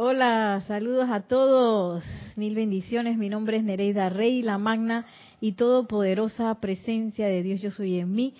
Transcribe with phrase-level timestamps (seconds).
[0.00, 2.04] Hola, saludos a todos.
[2.36, 3.18] Mil bendiciones.
[3.18, 5.06] Mi nombre es Nereida Rey, la magna
[5.40, 8.32] y todopoderosa presencia de Dios Yo Soy en mí.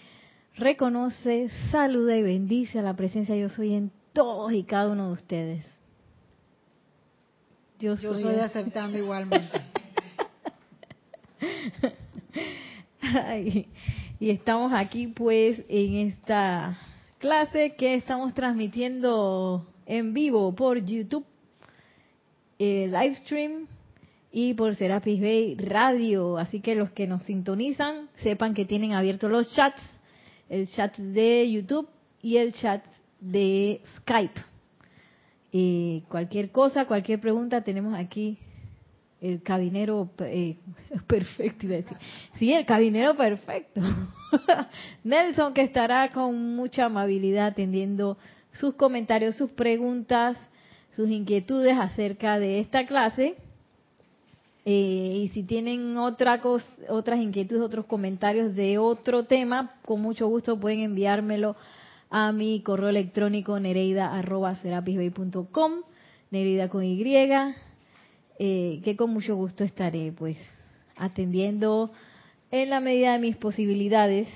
[0.54, 5.12] Reconoce, saluda y bendice a la presencia Yo Soy en todos y cada uno de
[5.14, 5.66] ustedes.
[7.80, 9.60] Yo soy, aceptando igualmente.
[14.20, 16.78] y estamos aquí pues en esta
[17.18, 21.26] clase que estamos transmitiendo en vivo por YouTube
[22.58, 23.66] eh, live stream
[24.30, 26.38] y por Serapis Bay Radio.
[26.38, 29.82] Así que los que nos sintonizan sepan que tienen abiertos los chats,
[30.48, 31.88] el chat de YouTube
[32.22, 32.84] y el chat
[33.20, 34.40] de Skype.
[35.52, 38.38] Eh, cualquier cosa, cualquier pregunta, tenemos aquí
[39.20, 40.56] el cabinero eh,
[41.06, 41.66] perfecto,
[42.34, 43.80] Sí, el cabinero perfecto.
[45.04, 48.18] Nelson, que estará con mucha amabilidad atendiendo
[48.52, 50.36] sus comentarios, sus preguntas
[50.98, 53.36] sus inquietudes acerca de esta clase.
[54.64, 56.40] Eh, y si tienen otra
[56.88, 61.54] otras inquietudes, otros comentarios de otro tema, con mucho gusto pueden enviármelo
[62.10, 65.72] a mi correo electrónico nereida.com,
[66.32, 67.00] nereida con Y,
[68.40, 70.36] eh, que con mucho gusto estaré pues
[70.96, 71.92] atendiendo
[72.50, 74.26] en la medida de mis posibilidades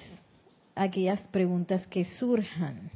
[0.77, 2.89] aquellas preguntas que surjan.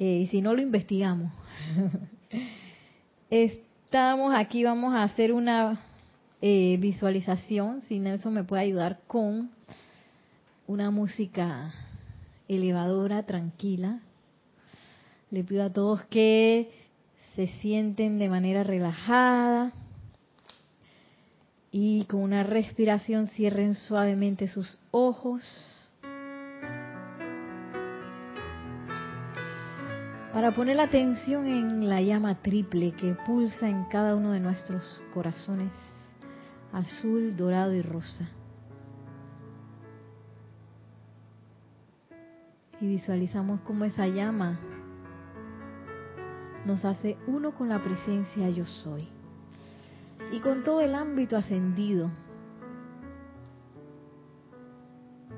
[0.00, 1.30] Eh, y si no lo investigamos.
[3.30, 5.80] Estamos aquí, vamos a hacer una
[6.40, 9.50] eh, visualización, si Nelson me puede ayudar con
[10.66, 11.72] una música
[12.48, 14.00] elevadora, tranquila.
[15.30, 16.70] Le pido a todos que
[17.34, 19.72] se sienten de manera relajada
[21.70, 25.42] y con una respiración cierren suavemente sus ojos.
[30.32, 35.02] Para poner la atención en la llama triple que pulsa en cada uno de nuestros
[35.12, 35.72] corazones,
[36.72, 38.28] azul, dorado y rosa.
[42.80, 44.58] Y visualizamos cómo esa llama
[46.64, 49.08] nos hace uno con la presencia yo soy
[50.32, 52.10] y con todo el ámbito ascendido.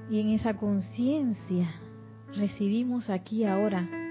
[0.08, 1.69] Y en esa conciencia
[2.36, 4.03] recibimos aquí ahora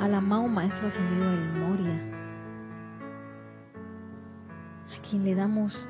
[0.00, 1.96] al amado Maestro Ascendido del Moria,
[4.96, 5.88] a quien le damos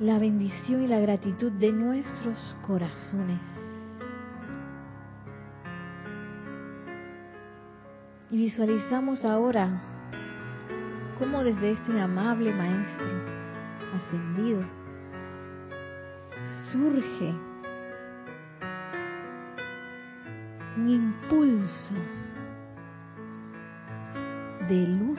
[0.00, 3.40] la bendición y la gratitud de nuestros corazones.
[8.30, 9.82] Y visualizamos ahora
[11.18, 13.10] cómo desde este amable Maestro
[13.94, 14.64] ascendido
[16.72, 17.34] surge
[20.76, 21.94] un impulso
[24.68, 25.18] de luz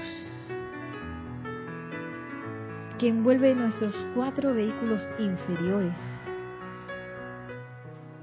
[2.97, 5.95] que envuelve nuestros cuatro vehículos inferiores,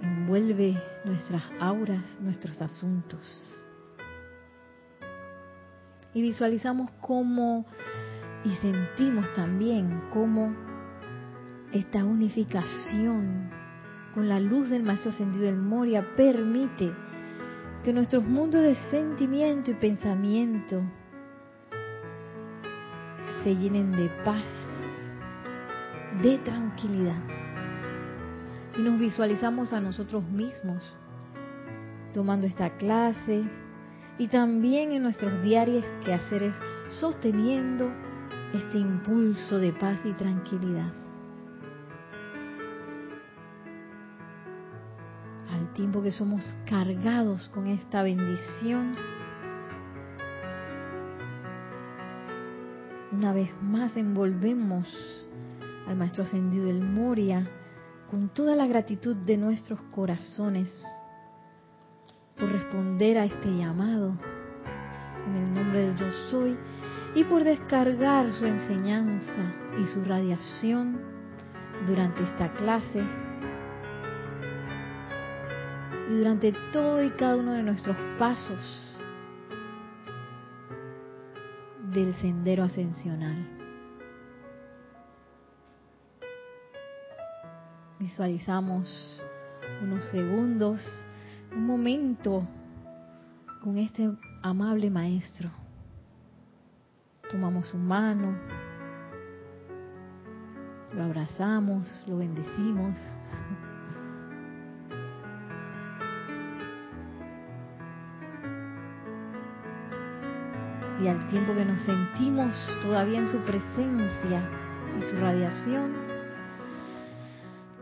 [0.00, 3.20] envuelve nuestras auras, nuestros asuntos.
[6.14, 7.66] Y visualizamos cómo
[8.44, 10.54] y sentimos también cómo
[11.72, 13.50] esta unificación
[14.14, 16.92] con la luz del Maestro Ascendido del Moria permite
[17.84, 20.82] que nuestros mundos de sentimiento y pensamiento
[23.42, 24.44] se llenen de paz,
[26.22, 27.18] de tranquilidad.
[28.78, 30.82] Y nos visualizamos a nosotros mismos
[32.12, 33.42] tomando esta clase
[34.18, 36.54] y también en nuestros diarios quehaceres
[36.88, 37.90] sosteniendo
[38.52, 40.92] este impulso de paz y tranquilidad.
[45.52, 48.96] Al tiempo que somos cargados con esta bendición,
[53.20, 54.88] Una vez más envolvemos
[55.86, 57.46] al Maestro Ascendido del Moria
[58.10, 60.74] con toda la gratitud de nuestros corazones
[62.38, 64.16] por responder a este llamado.
[65.26, 66.56] En el nombre de Yo Soy
[67.14, 70.98] y por descargar su enseñanza y su radiación
[71.86, 73.04] durante esta clase
[76.10, 78.89] y durante todo y cada uno de nuestros pasos
[81.92, 83.46] del sendero ascensional.
[87.98, 89.20] Visualizamos
[89.82, 90.80] unos segundos,
[91.52, 92.46] un momento
[93.62, 94.10] con este
[94.42, 95.50] amable maestro.
[97.30, 98.36] Tomamos su mano,
[100.94, 102.96] lo abrazamos, lo bendecimos.
[111.02, 112.52] Y al tiempo que nos sentimos
[112.82, 114.42] todavía en su presencia
[114.98, 115.94] y su radiación,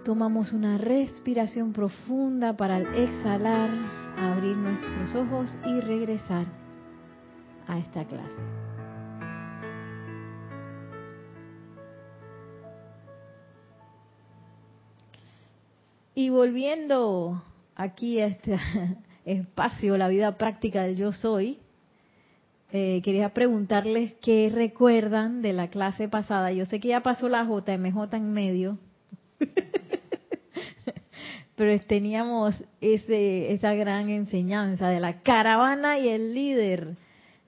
[0.04, 3.70] tomamos una respiración profunda para al exhalar,
[4.16, 6.46] abrir nuestros ojos y regresar
[7.66, 8.68] a esta clase.
[16.14, 17.42] Y volviendo
[17.76, 18.58] aquí a este
[19.24, 21.60] espacio, la vida práctica del yo soy,
[22.70, 26.52] eh, quería preguntarles qué recuerdan de la clase pasada.
[26.52, 28.78] Yo sé que ya pasó la JMJ en medio,
[31.56, 36.96] pero teníamos ese, esa gran enseñanza de la caravana y el líder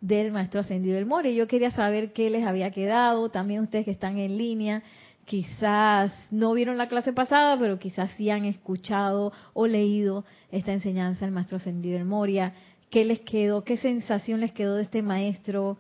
[0.01, 1.35] del maestro ascendido del More.
[1.35, 4.83] Yo quería saber qué les había quedado, también ustedes que están en línea,
[5.27, 11.27] quizás no vieron la clase pasada, pero quizás sí han escuchado o leído esta enseñanza
[11.27, 12.55] del maestro ascendido del Moria
[12.91, 15.79] qué les quedó, qué sensación les quedó de este maestro,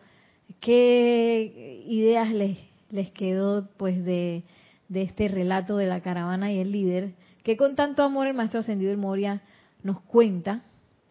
[0.60, 2.58] qué ideas les,
[2.90, 4.44] les quedó pues de,
[4.92, 7.12] este relato de la caravana y el líder,
[7.42, 9.42] que con tanto amor el maestro ascendido del Moria
[9.82, 10.62] nos cuenta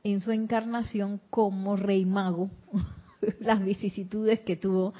[0.04, 2.50] en su encarnación como rey mago
[3.40, 4.94] las vicisitudes que tuvo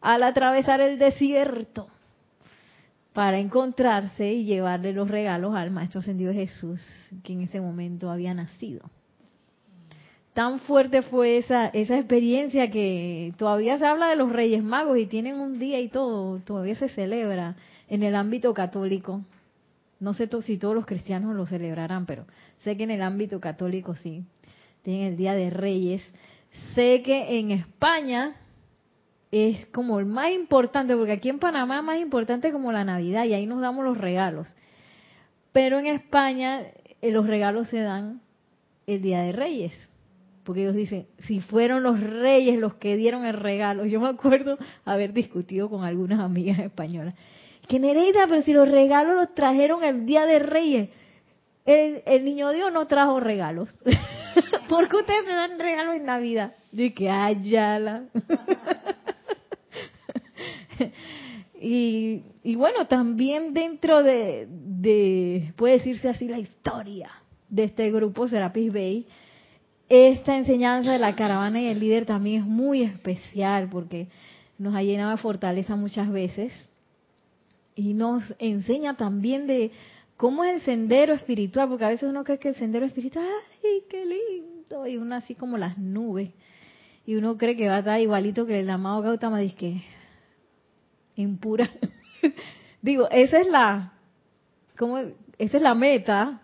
[0.00, 1.88] al atravesar el desierto
[3.12, 6.80] para encontrarse y llevarle los regalos al Maestro Ascendido Jesús,
[7.24, 8.88] que en ese momento había nacido
[10.38, 15.06] tan fuerte fue esa, esa experiencia que todavía se habla de los Reyes Magos y
[15.06, 17.56] tienen un día y todo, todavía se celebra
[17.88, 19.22] en el ámbito católico.
[19.98, 22.24] No sé si todos los cristianos lo celebrarán, pero
[22.58, 24.22] sé que en el ámbito católico sí.
[24.82, 26.08] Tienen el Día de Reyes.
[26.76, 28.36] Sé que en España
[29.32, 33.24] es como el más importante, porque aquí en Panamá es más importante como la Navidad
[33.24, 34.46] y ahí nos damos los regalos.
[35.50, 36.62] Pero en España
[37.02, 38.20] eh, los regalos se dan
[38.86, 39.87] el Día de Reyes
[40.48, 44.56] porque ellos dicen, si fueron los reyes los que dieron el regalo, yo me acuerdo
[44.86, 47.12] haber discutido con algunas amigas españolas,
[47.68, 50.88] que Nereida, pero si los regalos los trajeron el día de reyes,
[51.66, 53.68] el, niño Dios no trajo regalos.
[54.70, 56.54] ¿Por qué ustedes me dan regalos en Navidad?
[56.72, 58.04] De que ayala.
[61.60, 67.10] y, y bueno, también dentro de, de, puede decirse así, la historia
[67.50, 69.06] de este grupo Serapis Bay,
[69.88, 74.08] esta enseñanza de la caravana y el líder también es muy especial porque
[74.58, 76.52] nos ha llenado de fortaleza muchas veces
[77.74, 79.70] y nos enseña también de
[80.16, 83.24] cómo es el sendero espiritual, porque a veces uno cree que el sendero espiritual,
[83.64, 84.86] ¡ay, qué lindo!
[84.86, 86.30] Y uno así como las nubes.
[87.06, 89.80] Y uno cree que va a estar igualito que el amado Gautama, que
[91.14, 91.70] impura.
[92.82, 93.92] Digo, esa es la,
[94.76, 94.98] ¿cómo?
[95.38, 96.42] Esa es la meta,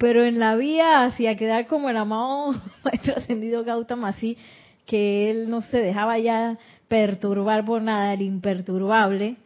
[0.00, 2.54] pero en la vía hacia quedar como el amado
[2.84, 4.38] maestro ascendido Gautama, así
[4.86, 6.58] que él no se dejaba ya
[6.88, 9.36] perturbar por nada, el imperturbable,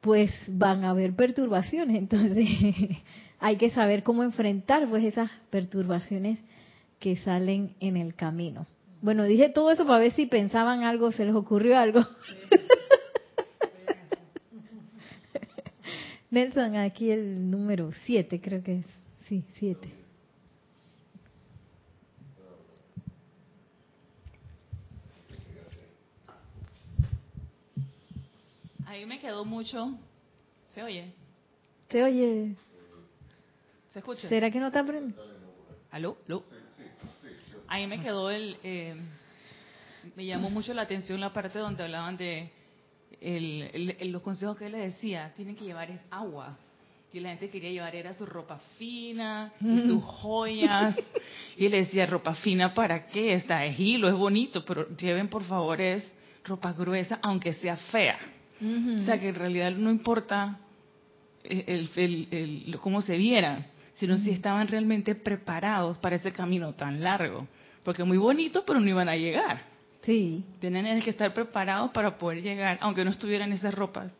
[0.00, 1.96] pues van a haber perturbaciones.
[1.98, 2.48] Entonces
[3.40, 6.38] hay que saber cómo enfrentar pues esas perturbaciones
[7.00, 8.68] que salen en el camino.
[9.02, 12.06] Bueno, dije todo eso para ver si pensaban algo, se les ocurrió algo.
[16.30, 18.97] Nelson, aquí el número 7 creo que es.
[19.28, 19.92] Sí, siete.
[28.86, 29.98] Ahí me quedó mucho.
[30.74, 31.12] ¿Se oye?
[31.90, 32.56] ¿Se oye?
[33.92, 34.30] ¿Se escucha?
[34.30, 35.22] ¿Será que no está aprendiendo?
[35.90, 36.16] ¿Aló?
[36.26, 36.42] ¿Aló?
[37.66, 38.56] Ahí me quedó el...
[38.62, 38.96] Eh,
[40.16, 42.50] me llamó mucho la atención la parte donde hablaban de
[43.20, 45.34] el, los consejos que él les decía.
[45.36, 46.56] Tienen que llevar es agua
[47.12, 50.96] y la gente quería llevar era su ropa fina y sus joyas.
[51.56, 53.32] Y le decía, ropa fina, ¿para qué?
[53.32, 56.12] Está de hilo, es bonito, pero lleven por favor es
[56.44, 58.18] ropa gruesa, aunque sea fea.
[58.60, 60.58] O sea que en realidad no importa
[61.42, 67.46] el, el, cómo se vieran, sino si estaban realmente preparados para ese camino tan largo.
[67.82, 69.62] Porque muy bonito, pero no iban a llegar.
[70.02, 70.44] Sí.
[70.60, 74.12] Tienen que estar preparados para poder llegar, aunque no estuvieran esas ropas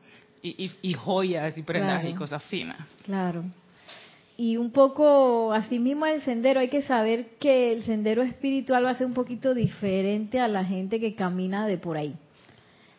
[0.43, 2.79] y, joyas y prendas y cosas finas.
[3.05, 3.45] Claro.
[4.37, 8.91] Y un poco, así mismo el sendero, hay que saber que el sendero espiritual va
[8.91, 12.15] a ser un poquito diferente a la gente que camina de por ahí.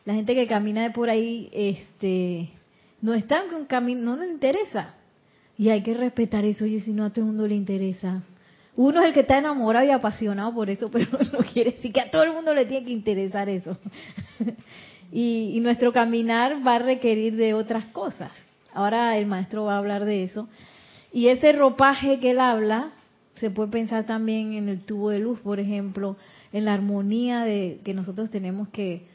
[0.03, 2.49] La gente que camina de por ahí, este,
[3.01, 4.95] no está en un camino, no le interesa.
[5.57, 8.21] Y hay que respetar eso, y si no a todo el mundo le interesa.
[8.75, 12.01] Uno es el que está enamorado y apasionado por eso, pero no quiere decir que
[12.01, 13.77] a todo el mundo le tiene que interesar eso.
[15.11, 18.31] Y, nuestro caminar va a requerir de otras cosas.
[18.73, 20.47] Ahora el maestro va a hablar de eso.
[21.11, 22.91] Y ese ropaje que él habla,
[23.35, 26.17] se puede pensar también en el tubo de luz, por ejemplo,
[26.53, 29.07] en la armonía de que nosotros tenemos que,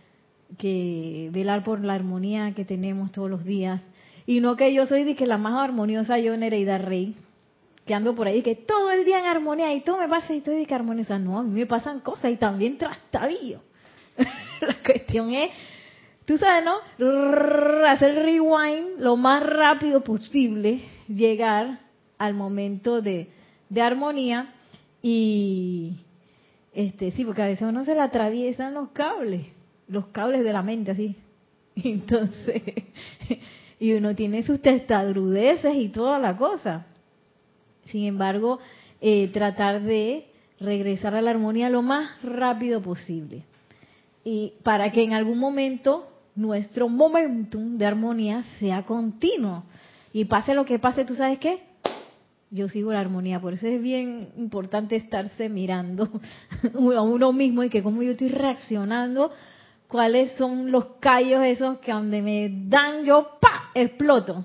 [0.59, 3.81] que velar por la armonía que tenemos todos los días.
[4.27, 7.15] Y no que yo soy de que la más armoniosa, yo Nereida Rey,
[7.87, 10.39] que ando por ahí, que todo el día en armonía y todo me pasa y
[10.39, 11.19] estoy de que armoniosa.
[11.19, 13.61] No, a mí me pasan cosas y también trastabillo.
[14.17, 15.51] la cuestión es,
[16.25, 17.87] tú sabes, ¿no?
[17.87, 21.81] Hacer rewind lo más rápido posible, llegar
[22.19, 23.29] al momento de,
[23.69, 24.55] de armonía
[25.03, 25.97] y,
[26.73, 29.47] este, sí, porque a veces uno se le atraviesan los cables,
[29.89, 31.17] los cables de la mente, así.
[31.77, 32.63] Entonces,
[33.79, 36.87] y uno tiene sus testarudeces y toda la cosa.
[37.87, 38.61] Sin embargo,
[39.01, 40.27] eh, tratar de
[40.59, 43.43] regresar a la armonía lo más rápido posible.
[44.25, 49.65] Y para que en algún momento nuestro momentum de armonía sea continuo.
[50.13, 51.59] Y pase lo que pase, ¿tú sabes qué?
[52.51, 53.41] Yo sigo la armonía.
[53.41, 56.09] Por eso es bien importante estarse mirando
[56.97, 59.33] a uno mismo y que como yo estoy reaccionando,
[59.89, 63.71] cuáles son los callos esos que donde me dan yo, ¡pa!
[63.75, 64.45] exploto.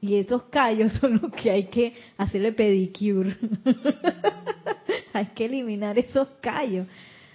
[0.00, 3.36] Y esos callos son los que hay que hacerle pedicure.
[5.12, 6.86] hay que eliminar esos callos.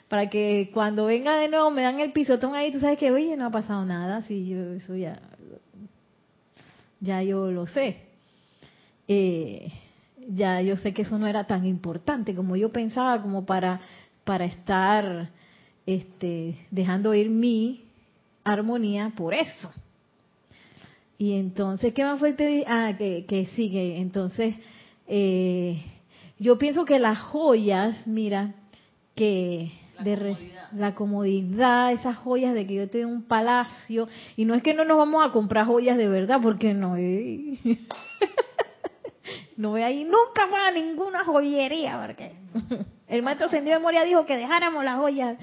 [0.10, 3.38] Para que cuando venga de nuevo me dan el pisotón ahí, tú sabes que, oye,
[3.38, 4.24] no ha pasado nada.
[4.24, 5.22] Si yo, eso ya,
[7.00, 8.01] ya yo lo sé.
[9.08, 9.72] Eh,
[10.28, 13.82] ya yo sé que eso no era tan importante como yo pensaba, como para,
[14.24, 15.30] para estar
[15.86, 17.84] este, dejando ir mi
[18.44, 19.72] armonía por eso.
[21.20, 22.36] Y entonces, ¿qué más fue?
[22.68, 23.98] Ah, que, que sigue.
[23.98, 24.56] Entonces,
[25.08, 25.84] eh,
[26.39, 28.56] yo pienso que las joyas, mira,
[29.16, 30.72] que La de comodidad.
[30.74, 34.86] la comodidad, esas joyas de que yo tengo un palacio, y no es que no
[34.86, 37.58] nos vamos a comprar joyas de verdad, porque no, eh.
[39.58, 42.34] no voy a ir nunca más a ninguna joyería, porque
[43.08, 45.38] el maestro ascendido de Moria dijo que dejáramos las joyas,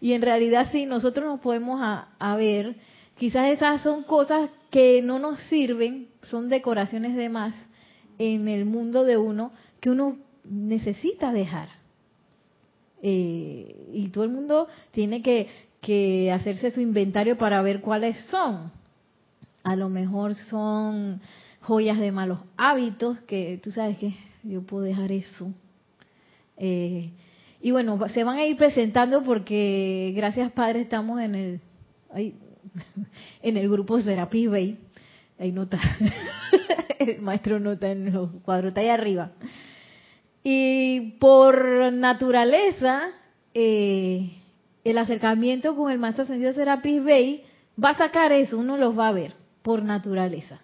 [0.00, 2.76] y en realidad sí, nosotros nos podemos a, a ver,
[3.16, 7.54] quizás esas son cosas que no nos sirven, son decoraciones de más
[8.18, 11.68] en el mundo de uno, que uno necesita dejar.
[13.02, 15.48] Eh, y todo el mundo tiene que,
[15.80, 18.72] que hacerse su inventario para ver cuáles son.
[19.62, 21.20] A lo mejor son
[21.60, 25.52] joyas de malos hábitos, que tú sabes que yo puedo dejar eso.
[26.56, 27.10] Eh,
[27.60, 31.60] y bueno, se van a ir presentando porque gracias Padre estamos en el
[32.12, 32.34] ay,
[33.42, 34.78] en el grupo Serapis Bay.
[35.38, 35.78] Ahí nota,
[36.98, 39.32] el maestro nota en los cuadros, está ahí arriba.
[40.48, 43.08] Y por naturaleza,
[43.52, 44.30] eh,
[44.84, 47.42] el acercamiento con el maestro ascendido Serapis Bey
[47.82, 50.60] va a sacar eso, uno los va a ver, por naturaleza.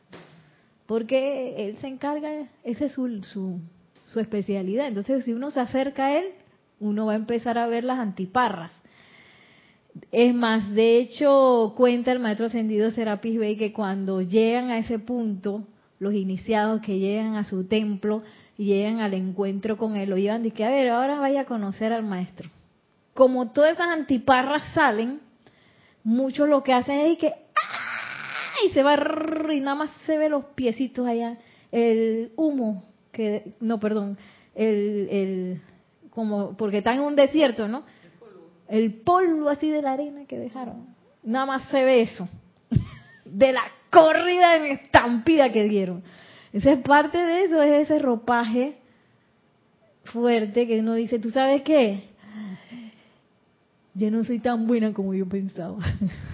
[0.86, 2.30] Porque él se encarga,
[2.62, 3.58] esa es su, su,
[4.06, 4.86] su especialidad.
[4.86, 6.26] Entonces, si uno se acerca a él,
[6.78, 8.70] uno va a empezar a ver las antiparras.
[10.12, 15.00] Es más, de hecho, cuenta el maestro ascendido Serapis Bey que cuando llegan a ese
[15.00, 15.66] punto,
[15.98, 18.22] los iniciados que llegan a su templo
[18.62, 21.44] y llegan al encuentro con él, lo llevan y que, a ver, ahora vaya a
[21.46, 22.48] conocer al maestro.
[23.12, 25.18] Como todas esas antiparras salen,
[26.04, 28.64] muchos lo que hacen es que, ¡ah!
[28.64, 28.94] y se va,
[29.52, 31.38] y nada más se ve los piecitos allá,
[31.72, 34.16] el humo, que, no, perdón,
[34.54, 35.62] el, el,
[36.10, 37.82] como, porque están en un desierto, ¿no?
[38.68, 40.94] el polvo así de la arena que dejaron.
[41.24, 42.28] Nada más se ve eso.
[43.24, 46.04] De la corrida en estampida que dieron.
[46.52, 48.76] Esa es parte de eso, es ese ropaje
[50.04, 52.04] fuerte que uno dice, ¿tú sabes qué?
[53.94, 55.78] Yo no soy tan buena como yo pensaba.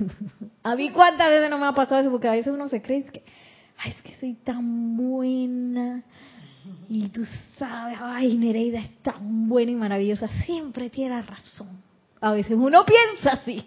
[0.63, 3.05] a mí cuántas veces no me ha pasado eso, porque a veces uno se cree
[3.05, 3.23] que,
[3.77, 6.03] ay, es que soy tan buena.
[6.89, 7.25] Y tú
[7.57, 11.83] sabes, ay, Nereida es tan buena y maravillosa, siempre tiene razón.
[12.21, 13.65] A veces uno piensa así.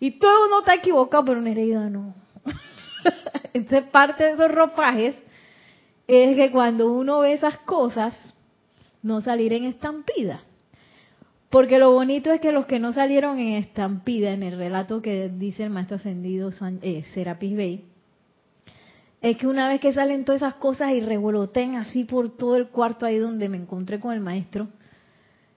[0.00, 2.14] Y todo uno está equivocado, pero Nereida no.
[3.54, 5.16] Entonces parte de esos ropajes
[6.06, 8.34] es que cuando uno ve esas cosas,
[9.02, 10.42] no salir en estampida.
[11.50, 15.28] Porque lo bonito es que los que no salieron en estampida, en el relato que
[15.28, 16.50] dice el maestro ascendido
[16.82, 17.84] eh, Serapis Bey,
[19.22, 22.68] es que una vez que salen todas esas cosas y revoloten así por todo el
[22.68, 24.68] cuarto ahí donde me encontré con el maestro,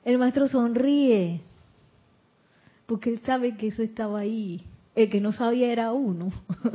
[0.05, 1.41] el maestro sonríe,
[2.85, 4.63] porque él sabe que eso estaba ahí.
[4.95, 6.31] El que no sabía era uno.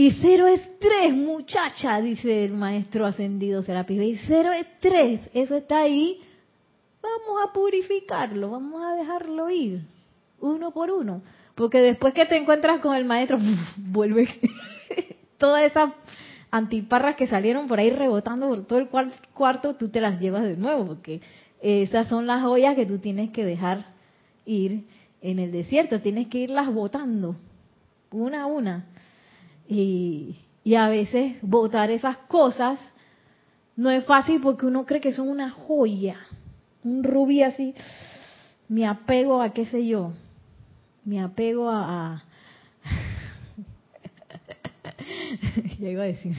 [0.00, 4.18] y cero estrés, muchacha, dice el maestro ascendido Serapis Bey.
[4.26, 6.18] Cero estrés, eso está ahí.
[7.02, 9.82] Vamos a purificarlo, vamos a dejarlo ir,
[10.40, 11.20] uno por uno.
[11.54, 13.38] Porque después que te encuentras con el maestro,
[13.76, 14.26] vuelve
[15.36, 15.92] todas esas
[16.50, 20.44] antiparras que salieron por ahí rebotando por todo el cuar- cuarto, tú te las llevas
[20.44, 21.20] de nuevo, porque
[21.60, 23.84] esas son las joyas que tú tienes que dejar
[24.46, 24.84] ir
[25.20, 27.36] en el desierto, tienes que irlas botando
[28.10, 28.86] una a una.
[29.70, 32.80] Y, y a veces botar esas cosas
[33.76, 36.18] no es fácil porque uno cree que son una joya,
[36.82, 37.72] un rubí así.
[38.68, 40.12] Me apego a qué sé yo,
[41.04, 42.24] me apego a, a
[45.78, 46.34] ya iba a decir,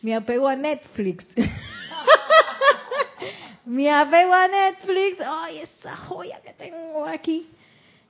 [0.00, 1.26] me apego a Netflix.
[3.66, 7.46] me apego a Netflix, ay, esa joya que tengo aquí.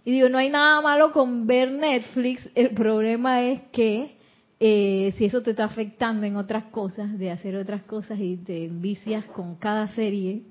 [0.05, 4.17] Y digo, no hay nada malo con ver Netflix, el problema es que
[4.61, 8.65] eh, si eso te está afectando en otras cosas, de hacer otras cosas y te
[8.65, 10.43] envicias con cada serie,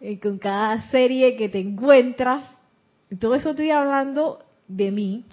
[0.22, 2.44] con cada serie que te encuentras,
[3.18, 5.24] todo eso estoy hablando de mí,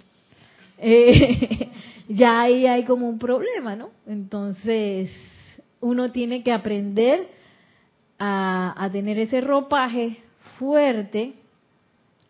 [0.78, 1.70] eh,
[2.08, 3.90] ya ahí hay como un problema, ¿no?
[4.06, 5.10] Entonces,
[5.80, 7.28] uno tiene que aprender
[8.18, 10.16] a, a tener ese ropaje
[10.58, 11.34] fuerte,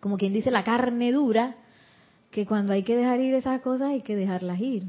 [0.00, 1.54] como quien dice la carne dura,
[2.38, 4.84] que cuando hay que dejar ir esas cosas hay que dejarlas ir.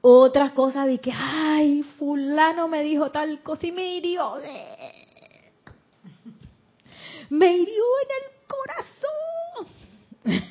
[0.00, 4.36] Otras cosas de que, ay, fulano me dijo tal cosa y me hirió.
[7.28, 8.24] Me hirió en el
[10.24, 10.46] corazón.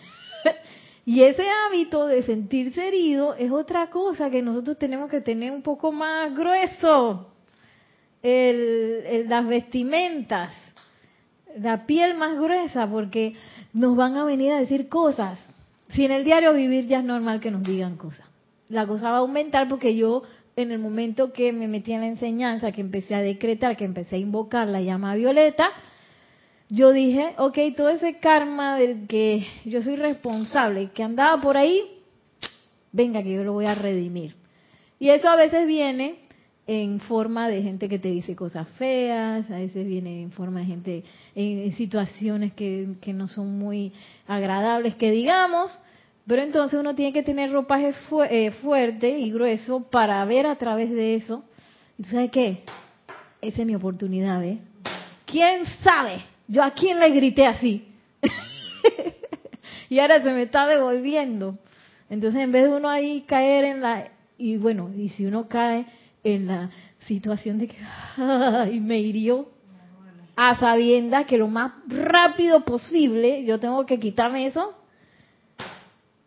[1.07, 5.63] y ese hábito de sentirse herido es otra cosa que nosotros tenemos que tener un
[5.63, 7.31] poco más grueso.
[8.21, 10.53] El, las vestimentas,
[11.57, 13.33] la piel más gruesa, porque
[13.73, 15.55] nos van a venir a decir cosas
[15.89, 18.25] si en el diario vivir ya es normal que nos digan cosas,
[18.69, 20.23] la cosa va a aumentar porque yo
[20.55, 24.17] en el momento que me metí en la enseñanza, que empecé a decretar, que empecé
[24.17, 25.71] a invocar la llama violeta,
[26.69, 31.81] yo dije, ok, todo ese karma del que yo soy responsable, que andaba por ahí,
[32.91, 34.35] venga que yo lo voy a redimir.
[34.99, 36.19] Y eso a veces viene
[36.71, 40.65] en forma de gente que te dice cosas feas, a veces viene en forma de
[40.67, 43.91] gente en situaciones que, que no son muy
[44.27, 45.71] agradables, que digamos,
[46.27, 47.95] pero entonces uno tiene que tener ropaje
[48.29, 51.43] eh, fuerte y grueso para ver a través de eso.
[52.03, 52.61] ¿Sabes qué?
[53.41, 54.59] Esa es mi oportunidad, ¿eh?
[55.25, 56.23] ¿Quién sabe?
[56.47, 57.87] Yo a quién le grité así.
[59.89, 61.57] y ahora se me está devolviendo.
[62.11, 64.09] Entonces, en vez de uno ahí caer en la...
[64.37, 65.87] Y bueno, y si uno cae
[66.23, 66.69] en la
[67.07, 67.77] situación de que
[68.17, 69.47] ay, me hirió
[70.35, 74.73] a sabiendas que lo más rápido posible yo tengo que quitarme eso,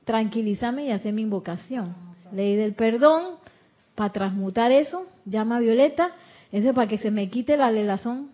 [0.04, 1.94] tranquilízame y hacer mi invocación.
[2.32, 3.36] Ley del perdón,
[3.94, 6.10] para transmutar eso, llama Violeta,
[6.50, 8.30] eso es para que se me quite la lelazón.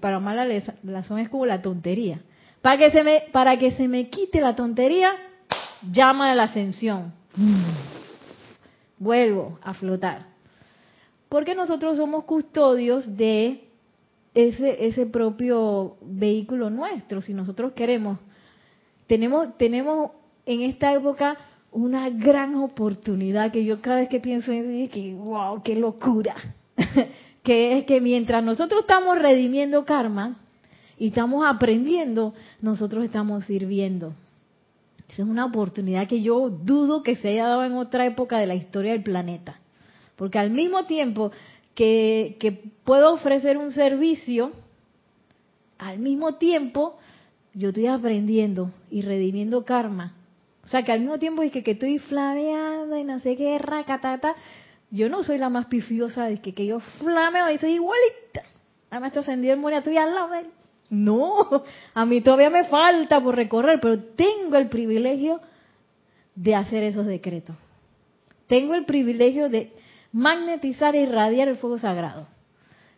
[0.00, 2.20] Para mal la lelazón es como la tontería.
[2.62, 5.10] Para que se me, para que se me quite la tontería,
[5.90, 7.12] llama a la ascensión.
[8.98, 10.29] Vuelvo a flotar
[11.30, 13.68] porque nosotros somos custodios de
[14.34, 18.18] ese, ese propio vehículo nuestro, si nosotros queremos.
[19.06, 20.10] Tenemos, tenemos
[20.44, 21.38] en esta época
[21.70, 26.34] una gran oportunidad que yo cada vez que pienso en que wow, qué locura.
[27.44, 30.36] que es que mientras nosotros estamos redimiendo karma
[30.98, 34.14] y estamos aprendiendo, nosotros estamos sirviendo.
[35.08, 38.48] Esa es una oportunidad que yo dudo que se haya dado en otra época de
[38.48, 39.60] la historia del planeta.
[40.20, 41.32] Porque al mismo tiempo
[41.74, 42.36] que,
[42.84, 44.52] puedo ofrecer un servicio,
[45.78, 46.98] al mismo tiempo
[47.54, 50.12] yo estoy aprendiendo y redimiendo karma.
[50.62, 54.36] O sea, que al mismo tiempo es que, estoy flameando y no sé qué, racatata,
[54.90, 58.42] yo no soy la más pifiosa de que, que yo flameo y soy igualita.
[58.90, 60.46] A ascendido el estoy al lado de él.
[60.90, 65.40] No, a mí todavía me falta por recorrer, pero tengo el privilegio
[66.34, 67.56] de hacer esos decretos.
[68.48, 69.79] Tengo el privilegio de
[70.12, 72.26] magnetizar e irradiar el fuego sagrado.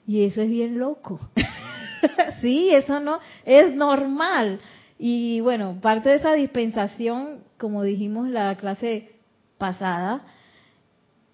[0.06, 1.20] Y eso es bien loco.
[2.40, 4.60] sí, eso no es normal.
[4.98, 9.12] Y bueno, parte de esa dispensación, como dijimos en la clase
[9.58, 10.22] pasada,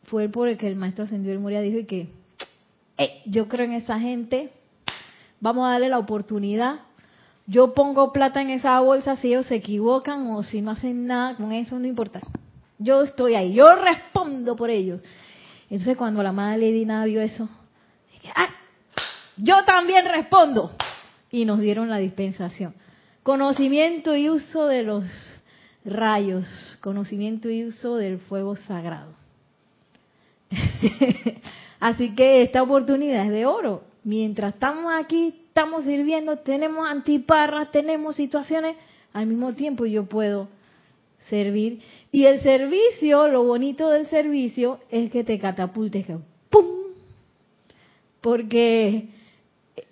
[0.05, 2.09] fue por el que el maestro ascendió el Moria dijo que
[3.27, 4.51] yo creo en esa gente,
[5.41, 6.81] vamos a darle la oportunidad.
[7.47, 11.37] Yo pongo plata en esa bolsa si ellos se equivocan o si no hacen nada
[11.37, 12.21] con eso, no importa.
[12.79, 15.01] Yo estoy ahí, yo respondo por ellos.
[15.71, 17.49] Entonces cuando la madre Lady Nada vio eso,
[18.35, 18.49] ¡ah!
[19.37, 20.73] yo también respondo.
[21.31, 22.75] Y nos dieron la dispensación.
[23.23, 25.05] Conocimiento y uso de los
[25.85, 26.47] rayos,
[26.81, 29.13] conocimiento y uso del fuego sagrado.
[31.81, 33.85] Así que esta oportunidad es de oro.
[34.05, 38.77] Mientras estamos aquí, estamos sirviendo, tenemos antiparras, tenemos situaciones,
[39.13, 40.49] al mismo tiempo yo puedo
[41.29, 41.81] servir.
[42.13, 46.07] Y el servicio, lo bonito del servicio es que te catapultes,
[46.51, 46.67] ¡pum!
[48.21, 49.09] Porque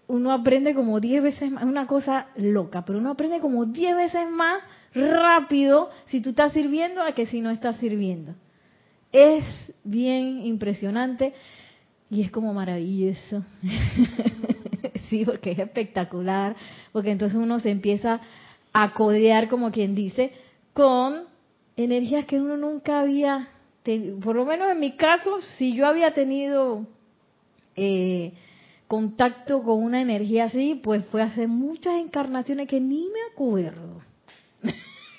[0.08, 3.96] uno aprende como 10 veces más, es una cosa loca, pero uno aprende como 10
[3.96, 4.62] veces más
[4.94, 8.34] rápido si tú estás sirviendo a que si no estás sirviendo.
[9.12, 9.44] Es
[9.84, 11.32] bien impresionante
[12.10, 13.44] y es como maravilloso.
[15.08, 16.56] sí, porque es espectacular,
[16.92, 18.20] porque entonces uno se empieza
[18.72, 20.32] a codear, como quien dice,
[20.76, 21.22] con
[21.74, 23.48] energías que uno nunca había,
[24.22, 26.86] por lo menos en mi caso, si yo había tenido
[27.76, 28.34] eh,
[28.86, 34.02] contacto con una energía así, pues fue hace muchas encarnaciones que ni me acuerdo.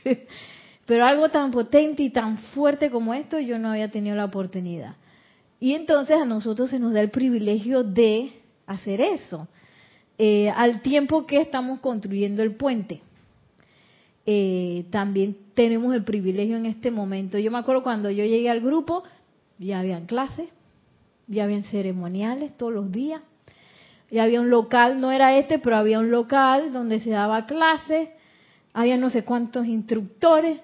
[0.85, 4.95] Pero algo tan potente y tan fuerte como esto yo no había tenido la oportunidad.
[5.59, 8.31] Y entonces a nosotros se nos da el privilegio de
[8.67, 9.47] hacer eso,
[10.19, 13.01] eh, al tiempo que estamos construyendo el puente.
[14.29, 17.39] Eh, también tenemos el privilegio en este momento.
[17.39, 19.03] Yo me acuerdo cuando yo llegué al grupo,
[19.57, 20.49] ya habían clases,
[21.27, 23.21] ya habían ceremoniales todos los días,
[24.11, 28.09] ya había un local, no era este, pero había un local donde se daba clases,
[28.73, 30.61] había no sé cuántos instructores,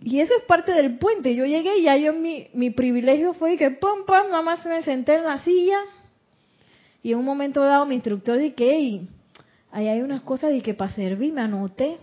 [0.00, 1.34] y eso es parte del puente.
[1.34, 4.82] Yo llegué y ya yo mi, mi privilegio fue que pum, pum, nada más me
[4.82, 5.78] senté en la silla
[7.02, 9.08] y en un momento dado mi instructor dije, y
[9.72, 11.98] ahí hay unas cosas de que para servir me anoté,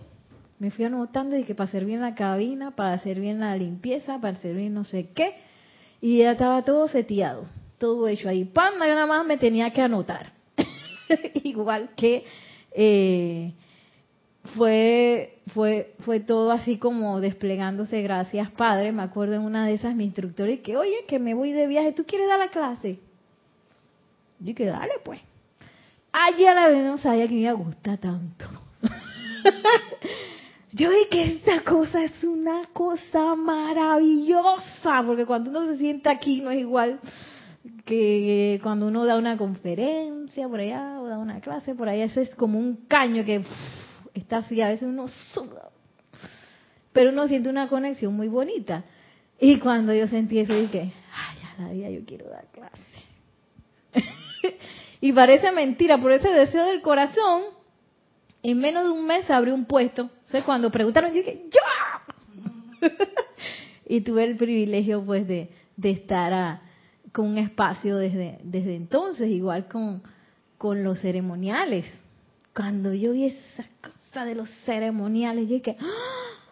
[0.58, 4.20] me fui anotando de que para servir en la cabina, para hacer bien la limpieza,
[4.20, 5.34] para servir no sé qué,
[6.00, 7.46] y ya estaba todo seteado,
[7.78, 8.44] todo hecho ahí.
[8.44, 8.74] ¡Pam!
[8.74, 10.32] Yo nada más me tenía que anotar.
[11.44, 12.24] Igual que
[12.72, 13.52] eh,
[14.54, 18.92] fue, fue, fue todo así como desplegándose, gracias Padre.
[18.92, 21.66] Me acuerdo en una de esas mi instructor y que, oye, que me voy de
[21.66, 22.98] viaje, ¿tú quieres dar la clase?
[24.38, 25.20] Yo que dale pues.
[26.12, 28.46] Allá la vez no sabía que me iba a gustar tanto.
[30.76, 36.42] Yo vi que esta cosa es una cosa maravillosa, porque cuando uno se sienta aquí
[36.42, 37.00] no es igual
[37.86, 42.20] que cuando uno da una conferencia por allá o da una clase por allá, eso
[42.20, 43.42] es como un caño que
[44.12, 45.70] está así, a veces uno suda,
[46.92, 48.84] pero uno siente una conexión muy bonita.
[49.40, 52.82] Y cuando yo sentí eso dije, ay, ya la vida yo quiero dar clase.
[55.00, 57.55] y parece mentira, por ese deseo del corazón,
[58.50, 60.04] en menos de un mes abrió un puesto.
[60.32, 62.88] O cuando preguntaron, yo dije, ¡yo!
[63.88, 66.60] y tuve el privilegio, pues, de, de estar
[67.10, 70.00] con un espacio desde, desde entonces, igual con,
[70.58, 71.86] con los ceremoniales.
[72.54, 76.46] Cuando yo vi esa cosa de los ceremoniales, yo dije, ¡Ah!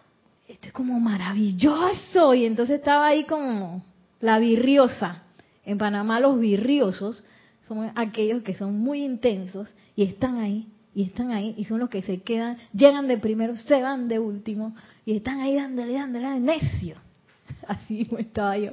[0.49, 2.35] esto es como maravilloso.
[2.35, 3.85] Y entonces estaba ahí como
[4.19, 5.23] la virriosa.
[5.65, 7.23] En Panamá los virriosos
[7.69, 11.91] son aquellos que son muy intensos y están ahí y están ahí y son los
[11.91, 16.41] que se quedan, llegan de primero, se van de último y están ahí dándole, dándole,
[16.41, 16.97] necio.
[17.67, 18.73] Así como estaba yo.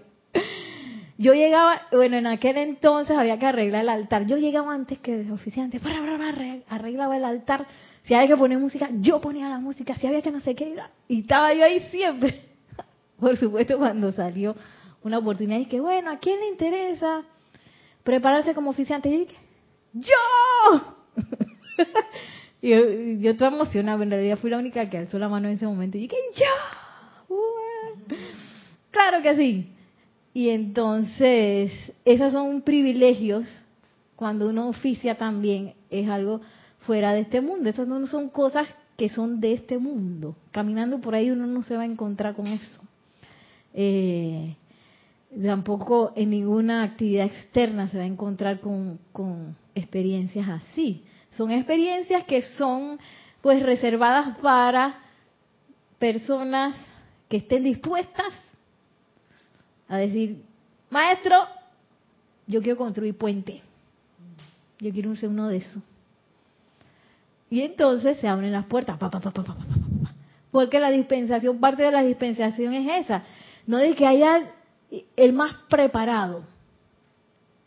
[1.17, 4.25] Yo llegaba, bueno, en aquel entonces había que arreglar el altar.
[4.25, 5.79] Yo llegaba antes que el oficiante,
[6.67, 7.67] arreglaba el altar.
[8.03, 9.95] Si había que poner música, yo ponía la música.
[9.95, 10.75] Si había que no sé qué,
[11.07, 12.41] y estaba yo ahí siempre.
[13.19, 14.55] Por supuesto, cuando salió
[15.03, 17.21] una oportunidad, que bueno, ¿a quién le interesa
[18.03, 19.09] prepararse como oficiante?
[19.09, 19.35] Y dije,
[19.93, 20.95] ¡yo!
[22.61, 22.77] yo,
[23.19, 25.97] yo estaba emocionada, en realidad fui la única que alzó la mano en ese momento.
[25.97, 27.35] Y dije, ¡yo!
[28.91, 29.67] Claro que sí.
[30.33, 31.71] Y entonces,
[32.05, 33.45] esos son privilegios
[34.15, 36.41] cuando uno oficia también, es algo
[36.81, 37.69] fuera de este mundo.
[37.69, 40.35] Esas no son cosas que son de este mundo.
[40.51, 42.81] Caminando por ahí uno no se va a encontrar con eso.
[43.73, 44.55] Eh,
[45.43, 51.03] tampoco en ninguna actividad externa se va a encontrar con, con experiencias así.
[51.31, 52.99] Son experiencias que son
[53.41, 54.99] pues reservadas para
[55.97, 56.75] personas
[57.29, 58.33] que estén dispuestas
[59.87, 60.43] a decir,
[60.89, 61.35] maestro,
[62.47, 63.61] yo quiero construir puente.
[64.79, 65.81] Yo quiero ser uno de esos.
[67.49, 68.97] Y entonces se abren las puertas.
[70.51, 73.23] porque la dispensación, parte de la dispensación es esa.
[73.67, 74.51] No de que haya
[75.15, 76.43] el más preparado.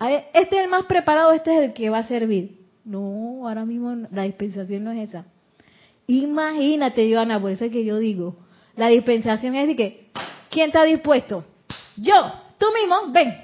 [0.00, 2.63] Este es el más preparado, este es el que va a servir.
[2.84, 5.24] No, ahora mismo la dispensación no es esa.
[6.06, 8.36] Imagínate, Joana, por eso es que yo digo,
[8.76, 10.10] la dispensación es de que,
[10.50, 11.44] ¿quién está dispuesto?
[11.96, 12.14] Yo,
[12.58, 13.34] tú mismo, ven.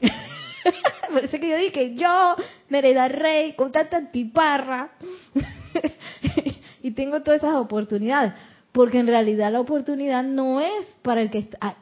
[1.12, 2.36] por eso es que yo dije, yo,
[2.68, 4.92] Mereda Rey, con tanta antiparra,
[6.82, 8.32] y tengo todas esas oportunidades.
[8.70, 11.76] Porque en realidad la oportunidad no es para el que está,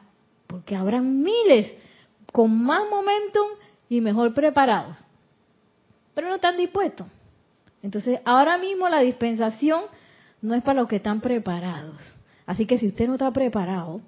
[0.47, 1.71] porque habrán miles
[2.31, 3.47] con más momentum
[3.87, 4.97] y mejor preparados
[6.13, 7.07] pero no están dispuestos.
[7.83, 9.83] Entonces, ahora mismo la dispensación
[10.41, 12.01] no es para los que están preparados.
[12.45, 14.01] Así que si usted no está preparado,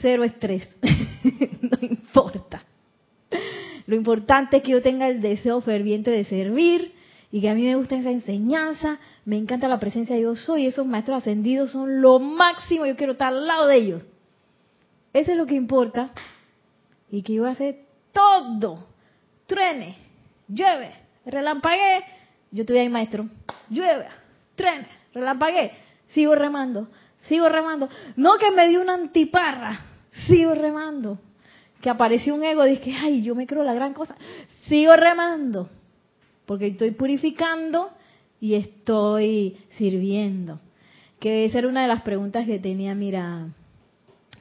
[0.00, 0.68] cero estrés,
[1.62, 2.62] no importa.
[3.86, 6.94] Lo importante es que yo tenga el deseo ferviente de servir,
[7.34, 10.66] y que a mí me gusta esa enseñanza, me encanta la presencia de yo soy,
[10.66, 14.02] esos maestros ascendidos son lo máximo, yo quiero estar al lado de ellos.
[15.12, 16.12] Eso es lo que importa.
[17.10, 18.86] Y que yo voy a hacer todo.
[19.46, 19.96] Truene,
[20.48, 20.92] llueve,
[21.26, 22.04] relampaguee.
[22.50, 23.28] Yo estoy ahí, maestro.
[23.68, 24.06] Llueve,
[24.54, 25.72] truene, relampaguee.
[26.08, 26.88] Sigo remando,
[27.22, 27.88] sigo remando.
[28.16, 29.80] No que me dio una antiparra,
[30.26, 31.18] sigo remando.
[31.80, 34.16] Que apareció un ego, dije, ay, yo me creo la gran cosa.
[34.68, 35.68] Sigo remando.
[36.46, 37.90] Porque estoy purificando
[38.40, 40.60] y estoy sirviendo.
[41.18, 43.48] Que esa era una de las preguntas que tenía, mira,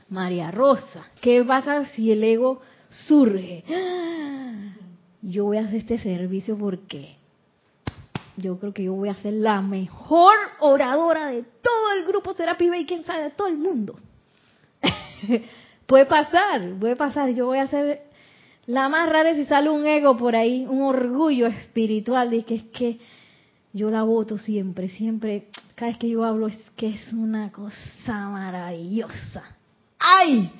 [0.09, 1.05] María Rosa.
[1.21, 3.63] ¿Qué pasa si el ego surge?
[5.23, 7.15] Yo voy a hacer este servicio porque
[8.37, 12.71] yo creo que yo voy a ser la mejor oradora de todo el grupo Serapis
[12.77, 13.95] y quién sabe de todo el mundo.
[15.85, 17.29] puede pasar, puede pasar.
[17.29, 18.01] Yo voy a ser
[18.65, 22.63] la más rara si sale un ego por ahí, un orgullo espiritual de que es
[22.65, 22.99] que
[23.73, 28.29] yo la voto siempre, siempre, cada vez que yo hablo es que es una cosa
[28.29, 29.43] maravillosa.
[29.99, 30.51] ¡Ay!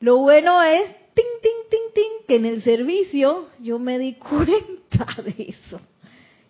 [0.00, 5.06] Lo bueno es, ting, ting, ting, ting, que en el servicio yo me di cuenta
[5.24, 5.80] de eso.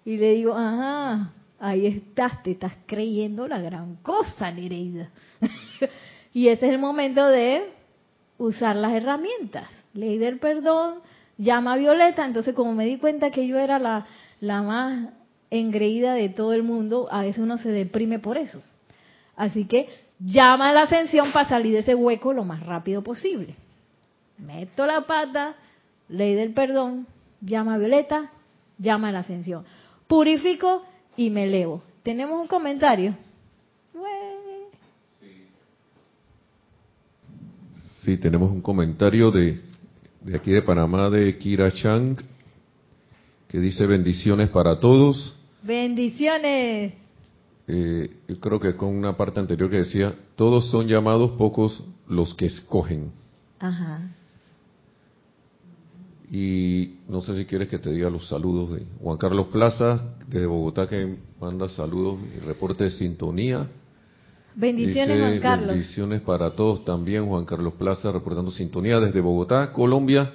[0.04, 5.10] Y le digo, ajá, ahí estás, te estás creyendo la gran cosa, Nereida.
[6.34, 7.64] y ese es el momento de
[8.38, 9.68] usar las herramientas.
[9.92, 11.00] Ley del perdón,
[11.36, 14.06] llama a Violeta, entonces como me di cuenta que yo era la,
[14.40, 15.08] la más
[15.50, 18.62] engreída de todo el mundo, a veces uno se deprime por eso.
[19.36, 23.56] Así que llama a la ascensión para salir de ese hueco lo más rápido posible.
[24.44, 25.56] Meto la pata,
[26.08, 27.06] ley del perdón,
[27.40, 28.32] llama a Violeta,
[28.78, 29.64] llama a la ascensión.
[30.06, 30.82] Purifico
[31.16, 31.82] y me elevo.
[32.02, 33.14] ¿Tenemos un comentario?
[38.02, 39.60] Sí, tenemos un comentario de,
[40.22, 42.16] de aquí de Panamá de Kira Chang
[43.46, 45.36] que dice bendiciones para todos.
[45.62, 46.94] Bendiciones.
[47.66, 52.34] Eh, yo creo que con una parte anterior que decía, todos son llamados, pocos los
[52.34, 53.12] que escogen.
[53.58, 54.08] Ajá.
[56.30, 60.46] Y no sé si quieres que te diga los saludos de Juan Carlos Plaza, de
[60.46, 63.66] Bogotá, que manda saludos y reporte de sintonía.
[64.54, 65.68] Bendiciones, Juan Carlos.
[65.70, 70.32] Bendiciones para todos también, Juan Carlos Plaza, reportando sintonía desde Bogotá, Colombia.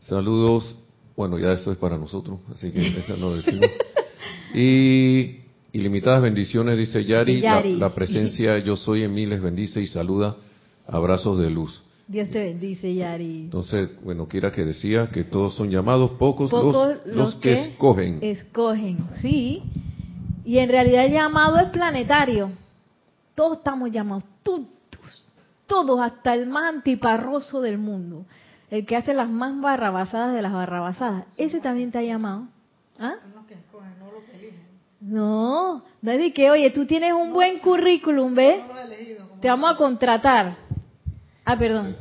[0.00, 0.74] Saludos,
[1.16, 3.70] bueno, ya esto es para nosotros, así que eso no lo decimos.
[4.52, 7.72] Y ilimitadas bendiciones, dice Yari, Yari.
[7.74, 10.36] La, la presencia yo soy en mí les bendice y saluda,
[10.88, 11.84] abrazos de luz.
[12.06, 13.44] Dios te bendice, Yari.
[13.44, 18.18] Entonces, bueno, quiera que decía que todos son llamados, pocos, Pocos los, los que, escogen.
[18.20, 19.62] Escogen, sí.
[20.44, 22.52] Y en realidad el llamado es planetario.
[23.34, 24.66] Todos estamos llamados, todos,
[25.66, 28.26] todos, hasta el más antiparroso del mundo.
[28.70, 31.24] El que hace las más barrabasadas de las barrabasadas.
[31.38, 32.48] Ese también está llamado.
[32.98, 33.14] ¿Ah?
[33.22, 34.64] Son los que escogen, no los que eligen.
[35.00, 38.64] No, no es de que, oye, tú tienes un buen currículum, ¿ves?
[38.66, 40.56] No Te vamos a contratar.
[41.44, 41.96] Ah, perdón.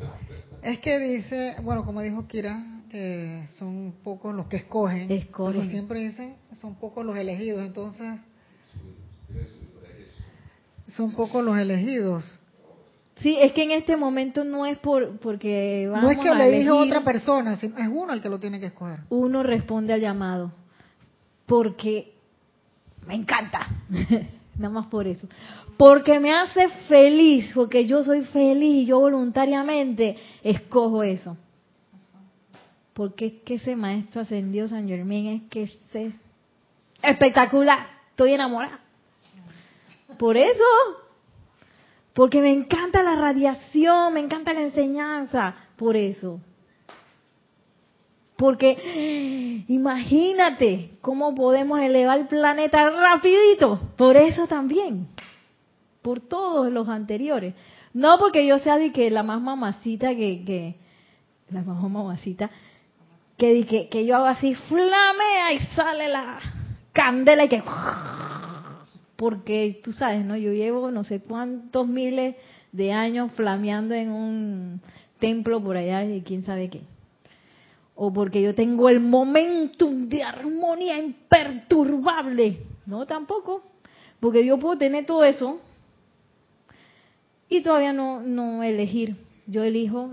[0.61, 5.53] Es que dice, bueno, como dijo Kira, que son pocos los que escogen, Escogen.
[5.53, 8.19] pero siempre dicen son pocos los elegidos, entonces
[10.87, 12.39] son pocos los elegidos.
[13.17, 16.35] Sí, es que en este momento no es por porque vamos no es que a
[16.35, 18.99] lo elige otra persona, sino es uno el que lo tiene que escoger.
[19.09, 20.51] uno responde al llamado.
[21.45, 22.13] Porque
[23.05, 23.67] me encanta.
[24.55, 25.27] Nada más por eso.
[25.77, 31.37] Porque me hace feliz, porque yo soy feliz, yo voluntariamente escojo eso.
[32.93, 36.13] Porque es que ese maestro ascendido San Germán es que es
[37.01, 37.87] espectacular.
[38.11, 38.79] Estoy enamorada.
[40.19, 40.63] Por eso.
[42.13, 45.55] Porque me encanta la radiación, me encanta la enseñanza.
[45.75, 46.39] Por eso.
[48.43, 53.79] Porque imagínate cómo podemos elevar el planeta rapidito.
[53.95, 55.07] Por eso también.
[56.01, 57.53] Por todos los anteriores.
[57.93, 60.75] No porque yo sea de que la más mamacita que, que
[61.51, 62.51] la más mamacita
[63.37, 66.41] que, que, que yo hago así flamea y sale la
[66.91, 67.63] candela y que
[69.15, 70.35] porque tú sabes, ¿no?
[70.35, 72.35] Yo llevo no sé cuántos miles
[72.73, 74.81] de años flameando en un
[75.19, 76.81] templo por allá y quién sabe qué
[77.95, 82.59] o porque yo tengo el momentum de armonía imperturbable.
[82.85, 83.63] No, tampoco.
[84.19, 85.59] Porque yo puedo tener todo eso
[87.49, 89.15] y todavía no, no elegir.
[89.45, 90.09] Yo elijo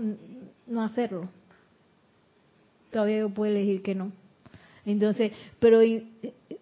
[0.67, 1.29] no hacerlo.
[2.91, 4.11] Todavía yo puedo elegir que no.
[4.85, 5.79] Entonces, pero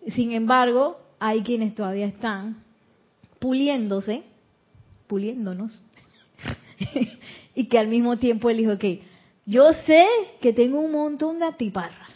[0.07, 2.63] sin embargo, hay quienes todavía están
[3.39, 4.23] puliéndose,
[5.07, 5.81] puliéndonos,
[7.55, 9.01] y que al mismo tiempo elijo que
[9.49, 10.05] yo sé
[10.41, 12.11] que tengo un montón de atiparras.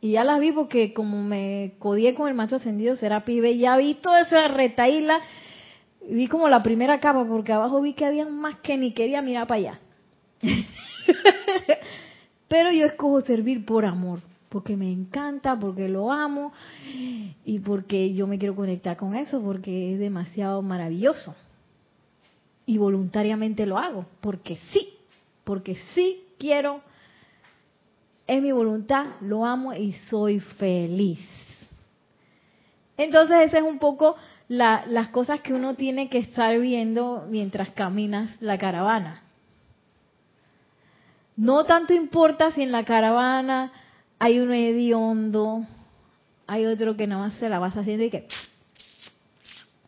[0.00, 3.76] Y ya las vi porque como me codié con el macho ascendido será pibe, ya
[3.76, 5.20] vi toda esa retaíla,
[6.08, 9.48] vi como la primera capa, porque abajo vi que había más que ni quería mirar
[9.48, 9.80] para allá.
[12.48, 16.52] Pero yo escojo servir por amor, porque me encanta, porque lo amo
[17.44, 21.34] y porque yo me quiero conectar con eso, porque es demasiado maravilloso.
[22.66, 24.99] Y voluntariamente lo hago, porque sí,
[25.50, 26.80] porque sí quiero
[28.28, 31.18] es mi voluntad, lo amo y soy feliz.
[32.96, 34.14] Entonces, esa es un poco
[34.46, 39.24] las cosas que uno tiene que estar viendo mientras caminas la caravana.
[41.34, 43.72] No tanto importa si en la caravana
[44.20, 45.66] hay un hediondo,
[46.46, 48.28] hay otro que nada más se la vas haciendo y que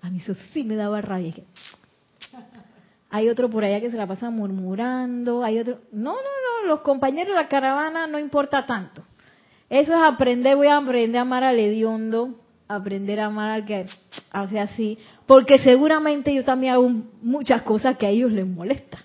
[0.01, 1.35] a mí eso sí me daba rabia.
[3.13, 5.81] Hay otro por allá que se la pasa murmurando, hay otro...
[5.93, 9.03] No, no, no, los compañeros de la caravana no importa tanto.
[9.69, 13.85] Eso es aprender, voy a aprender a amar al hediondo, aprender a amar al que
[14.31, 16.89] hace así, porque seguramente yo también hago
[17.21, 18.99] muchas cosas que a ellos les molesta.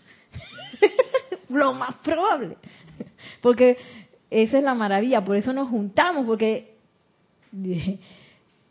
[1.49, 2.55] Lo más probable.
[3.41, 3.77] Porque
[4.29, 6.75] esa es la maravilla, por eso nos juntamos, porque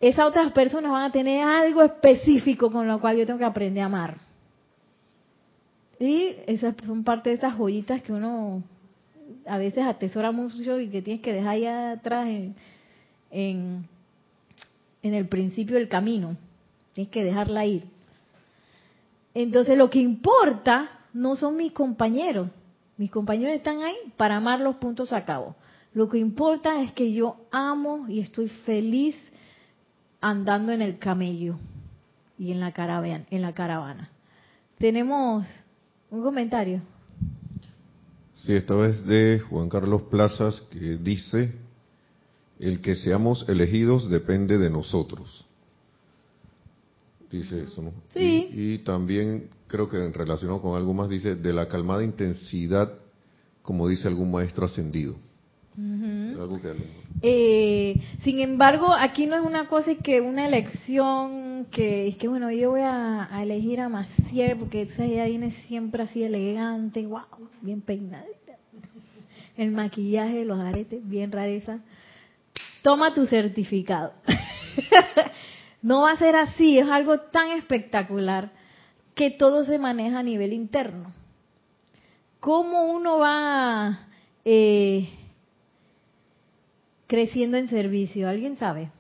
[0.00, 3.82] esas otras personas van a tener algo específico con lo cual yo tengo que aprender
[3.82, 4.25] a amar.
[5.98, 8.62] Y esas son parte de esas joyitas que uno
[9.46, 12.54] a veces atesora mucho y que tienes que dejar allá atrás en,
[13.30, 13.88] en,
[15.02, 16.36] el principio del camino.
[16.92, 17.84] Tienes que dejarla ir.
[19.34, 22.50] Entonces lo que importa no son mis compañeros.
[22.96, 25.54] Mis compañeros están ahí para amar los puntos a cabo.
[25.92, 29.16] Lo que importa es que yo amo y estoy feliz
[30.20, 31.58] andando en el camello
[32.38, 33.24] y en la caravana.
[33.30, 34.10] En la caravana.
[34.78, 35.46] Tenemos
[36.16, 36.80] un comentario.
[38.34, 41.52] Sí, esta vez de Juan Carlos Plazas que dice,
[42.58, 45.44] el que seamos elegidos depende de nosotros.
[47.30, 47.92] Dice eso, ¿no?
[48.14, 48.48] Sí.
[48.52, 52.92] Y, también creo que en relación con algo más dice, de la calmada intensidad,
[53.62, 55.16] como dice algún maestro ascendido.
[57.22, 62.28] Eh, sin embargo, aquí no es una cosa y que una elección que es que
[62.28, 67.22] bueno, yo voy a, elegir a Maciel porque ella viene siempre así elegante, wow,
[67.60, 68.36] bien peinadita.
[69.56, 71.80] El maquillaje, los aretes, bien rareza.
[72.82, 74.12] Toma tu certificado.
[75.82, 78.52] no va a ser así, es algo tan espectacular
[79.14, 81.12] que todo se maneja a nivel interno.
[82.38, 84.06] ¿Cómo uno va
[84.44, 85.08] eh,
[87.06, 88.28] creciendo en servicio?
[88.28, 88.90] ¿Alguien sabe?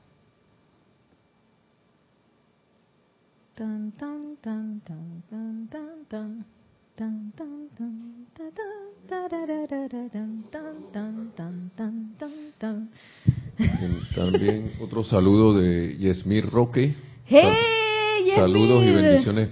[14.14, 16.94] También otro saludo de Yesmir Roque.
[17.26, 19.50] ¡Hey, Saludos y bendiciones.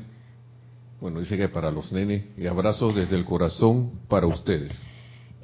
[1.01, 4.73] Bueno, dice que para los nenes y abrazos desde el corazón para ustedes.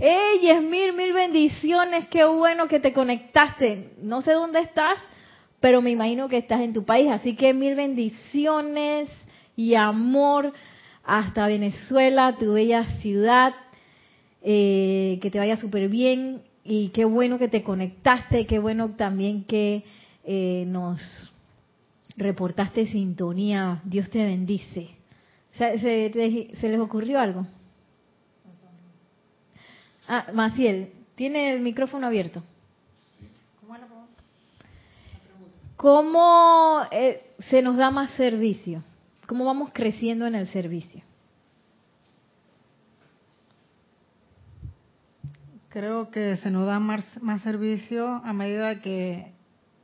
[0.03, 0.95] ¡Hey, Yesmir!
[0.95, 2.09] Mil bendiciones.
[2.09, 3.91] Qué bueno que te conectaste.
[4.01, 4.99] No sé dónde estás,
[5.61, 7.11] pero me imagino que estás en tu país.
[7.11, 9.11] Así que mil bendiciones
[9.57, 10.55] y amor
[11.05, 13.53] hasta Venezuela, tu bella ciudad.
[14.41, 19.45] Eh, que te vaya súper bien y qué bueno que te conectaste, qué bueno también
[19.45, 19.85] que
[20.25, 20.99] eh, nos
[22.17, 23.83] reportaste sintonía.
[23.85, 24.89] Dios te bendice.
[25.59, 27.47] ¿Se, se les ocurrió algo?
[30.13, 32.43] Ah, Maciel, tiene el micrófono abierto.
[35.77, 38.83] ¿Cómo eh, se nos da más servicio?
[39.29, 41.01] ¿Cómo vamos creciendo en el servicio?
[45.69, 49.31] Creo que se nos da más, más servicio a medida que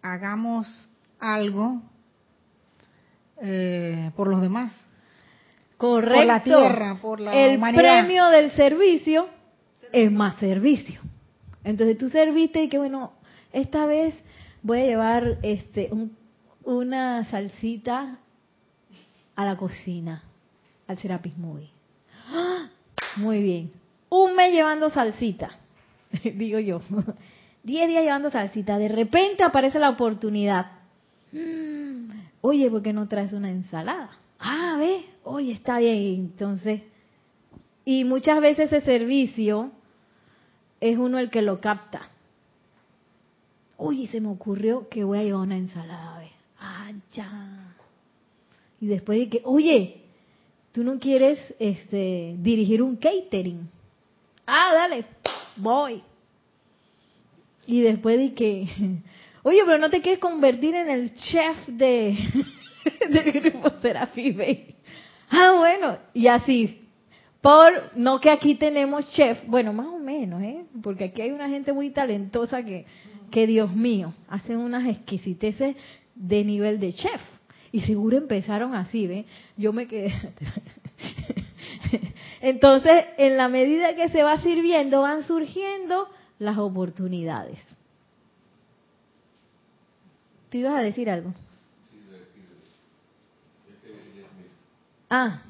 [0.02, 0.88] hagamos
[1.20, 1.82] algo
[3.40, 4.72] eh, por los demás.
[5.76, 6.16] Correcto.
[6.16, 7.80] Por la tierra, por la el humanidad.
[7.80, 9.35] premio del servicio
[9.96, 11.00] es más servicio.
[11.64, 13.12] Entonces tú serviste y que bueno,
[13.52, 14.14] esta vez
[14.62, 15.90] voy a llevar este
[16.64, 18.18] una salsita
[19.34, 20.22] a la cocina,
[20.86, 21.70] al Serapis Movie.
[22.28, 22.68] ¡Ah!
[23.16, 23.70] Muy bien.
[24.10, 25.50] Un mes llevando salsita,
[26.24, 26.80] digo yo.
[27.62, 28.78] Diez días llevando salsita.
[28.78, 30.72] De repente aparece la oportunidad.
[31.32, 32.10] Mm,
[32.42, 34.10] oye, ¿por qué no traes una ensalada?
[34.38, 36.14] Ah, ve, oye, está bien.
[36.14, 36.82] Entonces,
[37.86, 39.72] y muchas veces ese servicio
[40.80, 42.08] es uno el que lo capta.
[43.78, 46.18] Uy, se me ocurrió que voy a llevar una ensalada.
[46.18, 46.30] ¿ves?
[46.58, 47.74] Ah, ya.
[48.80, 50.02] Y después de que, oye,
[50.72, 53.68] tú no quieres este, dirigir un catering.
[54.46, 55.04] Ah, dale,
[55.56, 56.02] voy.
[57.66, 58.68] Y después di que,
[59.42, 62.16] oye, pero no te quieres convertir en el chef de
[63.10, 64.74] del grupo Serafín Bay.
[65.30, 66.85] Ah, bueno, y así.
[67.46, 70.66] Por, no que aquí tenemos chef, bueno, más o menos, ¿eh?
[70.82, 72.86] Porque aquí hay una gente muy talentosa que,
[73.30, 75.76] que Dios mío, hacen unas exquisiteces
[76.16, 77.20] de nivel de chef.
[77.70, 79.26] Y seguro empezaron así, ¿ve?
[79.56, 80.12] Yo me quedé.
[82.40, 86.08] Entonces, en la medida que se va sirviendo, van surgiendo
[86.40, 87.60] las oportunidades.
[90.48, 91.32] ¿Te ibas a decir algo?
[95.08, 95.44] Ah.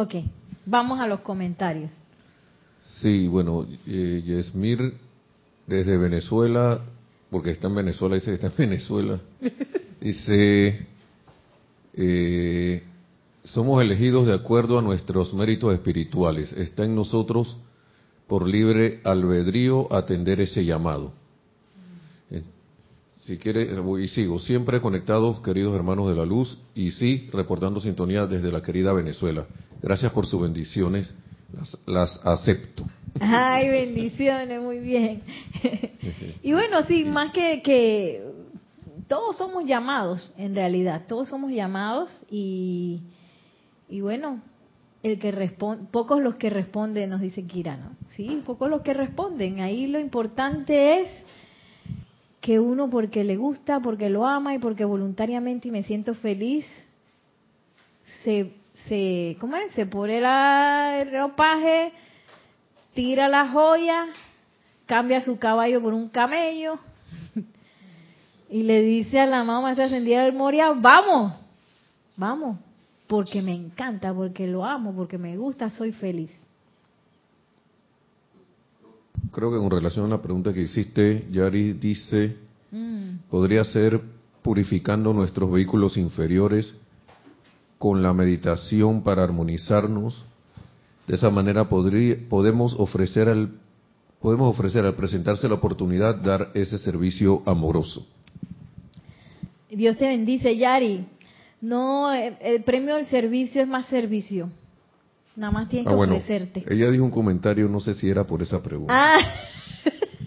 [0.00, 0.14] Ok,
[0.64, 1.90] vamos a los comentarios.
[3.00, 4.94] Sí, bueno, eh, Yesmir
[5.66, 6.82] desde Venezuela,
[7.32, 9.18] porque está en Venezuela, dice que está en Venezuela,
[10.00, 10.86] dice,
[11.94, 12.84] eh,
[13.42, 16.52] somos elegidos de acuerdo a nuestros méritos espirituales.
[16.52, 17.56] Está en nosotros
[18.28, 21.12] por libre albedrío atender ese llamado.
[23.18, 23.68] Eh, si quiere,
[24.00, 28.62] y sigo, siempre conectados, queridos hermanos de la luz, y sí, reportando sintonía desde la
[28.62, 29.46] querida Venezuela.
[29.82, 31.14] Gracias por sus bendiciones,
[31.52, 32.84] las, las acepto.
[33.20, 35.22] Ay, bendiciones, muy bien.
[36.42, 38.22] y bueno, sí, más que, que
[39.08, 43.00] todos somos llamados, en realidad, todos somos llamados y
[43.88, 44.40] y bueno,
[45.02, 47.96] el que responde, pocos los que responden, nos dice Kira, ¿no?
[48.16, 49.60] Sí, pocos los que responden.
[49.60, 51.08] Ahí lo importante es
[52.40, 56.66] que uno porque le gusta, porque lo ama y porque voluntariamente y me siento feliz,
[58.22, 58.52] se,
[58.88, 59.56] se ¿cómo?
[59.74, 61.92] Se pone el ropaje,
[62.94, 64.06] tira la joya,
[64.86, 66.78] cambia su caballo por un camello
[68.50, 71.32] y le dice a la mamá se ascendida del Moria, vamos,
[72.16, 72.58] vamos,
[73.08, 76.47] porque me encanta, porque lo amo, porque me gusta, soy feliz.
[79.32, 82.36] Creo que en relación a la pregunta que hiciste, Yari dice,
[82.70, 83.28] mm.
[83.30, 84.00] podría ser
[84.42, 86.74] purificando nuestros vehículos inferiores
[87.78, 90.24] con la meditación para armonizarnos.
[91.06, 93.50] De esa manera podría, podemos ofrecer al
[94.20, 98.06] podemos ofrecer al presentarse la oportunidad dar ese servicio amoroso.
[99.70, 101.06] Dios te bendice, Yari.
[101.60, 104.50] No, el, premio del servicio es más servicio.
[105.38, 106.64] Nada más tienes ah, que bueno, ofrecerte.
[106.68, 108.92] Ella dijo un comentario, no sé si era por esa pregunta.
[108.92, 109.20] Ah.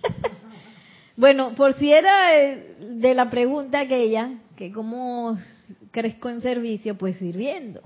[1.18, 2.30] bueno, por si era
[2.80, 5.38] de la pregunta aquella, que cómo
[5.92, 7.82] crezco en servicio, pues sirviendo.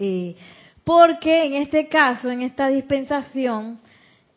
[0.00, 0.34] Eh,
[0.82, 3.78] porque en este caso, en esta dispensación,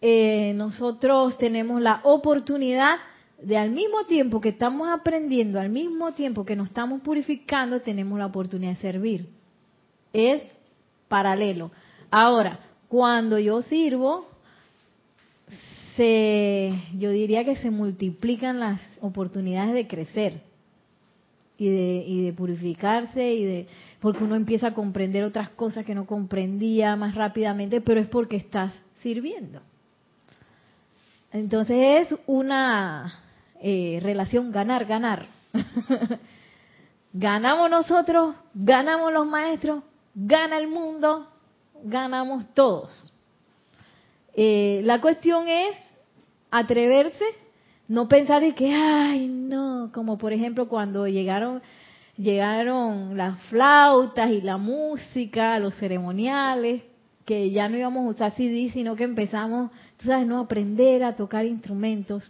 [0.04, 2.98] eh, nosotros tenemos la oportunidad
[3.42, 8.20] de al mismo tiempo que estamos aprendiendo, al mismo tiempo que nos estamos purificando, tenemos
[8.20, 9.30] la oportunidad de servir.
[10.14, 10.44] Es
[11.12, 11.72] paralelo.
[12.10, 14.30] Ahora, cuando yo sirvo,
[15.98, 20.42] se, yo diría que se multiplican las oportunidades de crecer
[21.58, 23.68] y de, y de purificarse y de
[24.00, 28.38] porque uno empieza a comprender otras cosas que no comprendía más rápidamente, pero es porque
[28.38, 29.62] estás sirviendo.
[31.32, 33.14] Entonces es una
[33.62, 35.28] eh, relación ganar-ganar.
[37.14, 39.84] ganamos nosotros, ganamos los maestros,
[40.16, 41.28] gana el mundo,
[41.84, 43.14] ganamos todos.
[44.34, 45.76] Eh, la cuestión es
[46.50, 47.26] atreverse,
[47.88, 51.62] no pensar de que, ay, no, como por ejemplo cuando llegaron
[52.18, 56.84] llegaron las flautas y la música, los ceremoniales,
[57.26, 61.16] que ya no íbamos a usar CD, sino que empezamos, tú sabes, no aprender a
[61.16, 62.30] tocar instrumentos.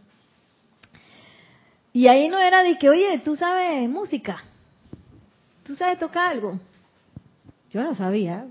[1.93, 4.37] Y ahí no era de que, oye, tú sabes música,
[5.65, 6.59] tú sabes tocar algo.
[7.71, 8.47] Yo no sabía.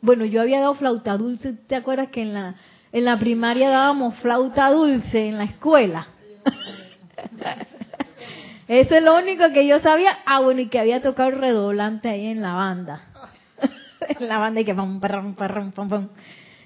[0.00, 2.54] Bueno, yo había dado flauta dulce, ¿te acuerdas que en la,
[2.92, 6.08] en la primaria dábamos flauta dulce en la escuela?
[8.68, 10.18] Eso es lo único que yo sabía.
[10.24, 13.02] Ah, bueno, y que había tocado el redoblante ahí en la banda.
[14.08, 16.08] en la banda y que pam, pam, pam, pam, pam.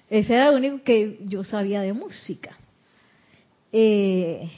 [0.08, 2.56] Ese era lo único que yo sabía de música.
[3.72, 4.50] Eh,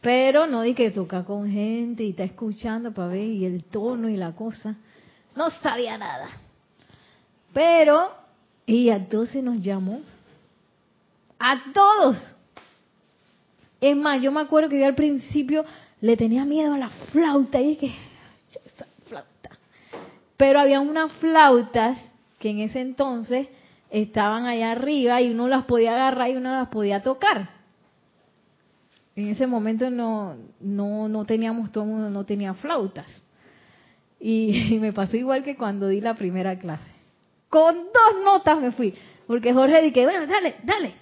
[0.00, 4.08] pero no di que toca con gente y está escuchando para ver y el tono
[4.08, 4.76] y la cosa.
[5.34, 6.28] No sabía nada.
[7.52, 8.10] Pero
[8.66, 10.00] ella entonces nos llamó.
[11.38, 12.16] A todos.
[13.80, 15.64] Es más, yo me acuerdo que yo al principio
[16.00, 17.94] le tenía miedo a la flauta y dije,
[18.64, 19.50] esa flauta.
[20.36, 21.98] Pero había unas flautas
[22.38, 23.48] que en ese entonces
[23.90, 27.60] estaban allá arriba y uno las podía agarrar y uno las podía tocar
[29.20, 33.06] en ese momento no, no, no teníamos, todo mundo no tenía flautas.
[34.18, 36.99] Y, me pasó igual que cuando di la primera clase.
[37.50, 38.94] Con dos notas me fui.
[39.26, 40.92] Porque Jorge dije, bueno, dale, dale.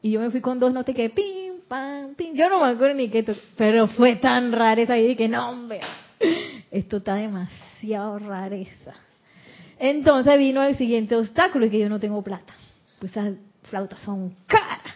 [0.00, 2.34] Y yo me fui con dos notas que pim, pam, pim.
[2.34, 3.24] Yo no me acuerdo ni qué,
[3.56, 5.80] pero fue tan rareza y dije, no, hombre,
[6.70, 8.94] esto está demasiado rareza.
[9.78, 12.54] Entonces vino el siguiente obstáculo, y que yo no tengo plata.
[12.98, 13.34] Pues esas
[13.64, 14.94] flautas son caras.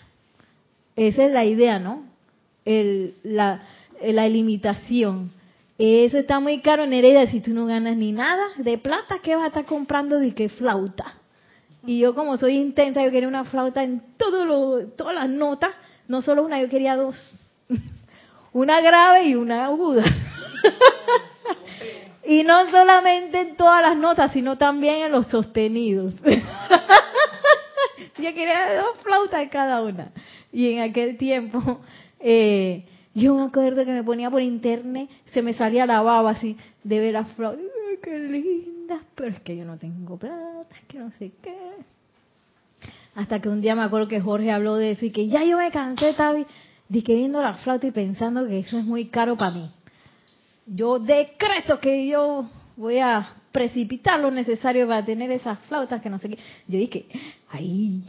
[0.96, 2.04] Esa es la idea, ¿no?
[2.64, 3.62] El, la,
[4.02, 5.30] la limitación.
[5.84, 7.26] Eso está muy caro, Nereida.
[7.26, 10.48] Si tú no ganas ni nada de plata, ¿qué vas a estar comprando de qué
[10.48, 11.14] flauta?
[11.84, 15.74] Y yo como soy intensa, yo quería una flauta en todo lo, todas las notas,
[16.06, 17.34] no solo una, yo quería dos.
[18.52, 20.04] Una grave y una aguda.
[22.26, 26.14] y no solamente en todas las notas, sino también en los sostenidos.
[28.18, 30.12] yo quería dos flautas en cada una.
[30.52, 31.80] Y en aquel tiempo,
[32.20, 36.56] eh, yo me acuerdo que me ponía por internet, se me salía la baba así
[36.82, 37.64] de ver las flautas.
[37.88, 41.56] Ay, qué lindas, pero es que yo no tengo plata, es que no sé qué.
[43.14, 45.58] Hasta que un día me acuerdo que Jorge habló de eso y que ya yo
[45.58, 46.38] me cansé, estaba
[46.88, 49.70] de que viendo la flauta y pensando que eso es muy caro para mí.
[50.66, 56.18] Yo decreto que yo voy a precipitar lo necesario para tener esas flautas que no
[56.18, 56.38] sé qué.
[56.66, 57.06] Yo dije,
[57.50, 58.02] ay,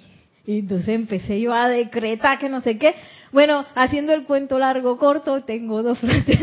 [0.46, 2.96] y entonces empecé yo a decretar que no sé qué.
[3.32, 6.38] Bueno, haciendo el cuento largo corto, tengo dos flautas.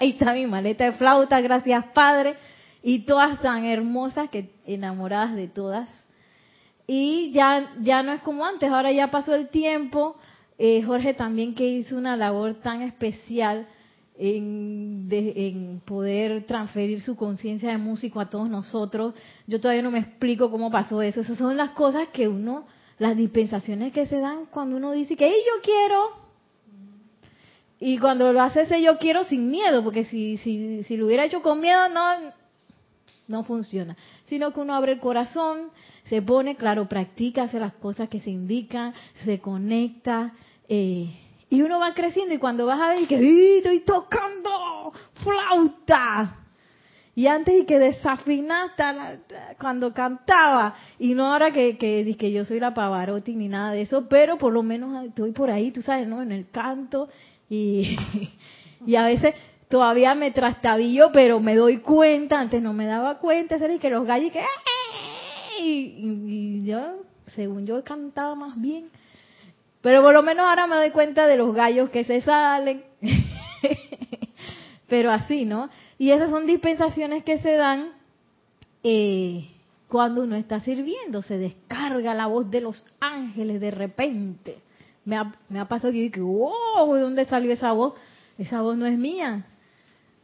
[0.00, 2.34] Ahí está mi maleta de flauta, gracias Padre.
[2.82, 5.88] Y todas tan hermosas que enamoradas de todas.
[6.86, 10.16] Y ya, ya no es como antes, ahora ya pasó el tiempo.
[10.58, 13.66] Eh, Jorge también que hizo una labor tan especial
[14.18, 19.14] en, de- en poder transferir su conciencia de músico a todos nosotros.
[19.46, 21.20] Yo todavía no me explico cómo pasó eso.
[21.20, 22.66] Esas son las cosas que uno,
[23.02, 26.08] las dispensaciones que se dan cuando uno dice que "Ey, yo quiero.
[27.80, 31.24] Y cuando lo hace ese yo quiero sin miedo, porque si, si, si lo hubiera
[31.24, 32.32] hecho con miedo, no,
[33.26, 33.96] no funciona.
[34.26, 35.70] Sino que uno abre el corazón,
[36.04, 38.94] se pone, claro, practica, hace las cosas que se indican,
[39.24, 40.32] se conecta,
[40.68, 41.10] eh,
[41.50, 46.38] y uno va creciendo y cuando vas a ver que "Ih, estoy tocando flauta.
[47.14, 48.82] Y antes y que desafinaste
[49.58, 50.74] cuando cantaba.
[50.98, 54.38] Y no ahora que, que, que yo soy la Pavarotti ni nada de eso, pero
[54.38, 56.22] por lo menos estoy por ahí, tú sabes, ¿no?
[56.22, 57.08] En el canto.
[57.50, 57.96] Y,
[58.86, 59.34] y a veces
[59.68, 63.78] todavía me trastabillo, pero me doy cuenta, antes no me daba cuenta, ¿sabes?
[63.78, 64.40] Que los gallos que...
[64.40, 64.44] "Ey",
[65.60, 67.02] Y, y yo,
[67.34, 68.88] según yo, cantaba más bien.
[69.82, 72.84] Pero por lo menos ahora me doy cuenta de los gallos que se salen.
[74.92, 75.70] Pero así, ¿no?
[75.96, 77.92] Y esas son dispensaciones que se dan
[78.82, 79.48] eh,
[79.88, 81.22] cuando uno está sirviendo.
[81.22, 84.58] Se descarga la voz de los ángeles de repente.
[85.06, 87.94] Me ha, me ha pasado que yo digo, wow, ¿de dónde salió esa voz?
[88.36, 89.46] Esa voz no es mía.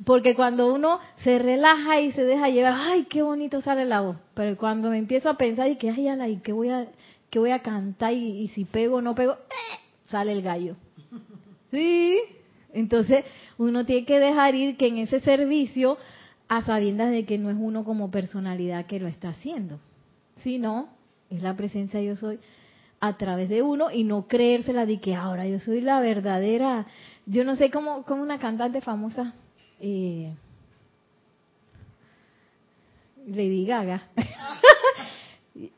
[0.05, 4.19] Porque cuando uno se relaja y se deja llevar, ay, qué bonito sale la voz.
[4.35, 6.89] Pero cuando me empiezo a pensar y que, ay, ala, y qué voy a,
[7.31, 9.79] qué voy a cantar y, y si pego o no pego, ¡eh!
[10.09, 10.77] sale el gallo.
[11.71, 12.38] Sí.
[12.79, 13.24] Entonces
[13.59, 15.99] uno tiene que dejar ir que en ese servicio,
[16.47, 19.81] a sabiendas de que no es uno como personalidad que lo está haciendo,
[20.37, 20.89] sino
[21.29, 22.39] es la presencia yo soy
[23.01, 26.87] a través de uno y no creérsela de que ahora yo soy la verdadera.
[27.26, 29.35] Yo no sé cómo, como una cantante famosa,
[29.81, 30.33] eh,
[33.26, 34.05] Lady Gaga.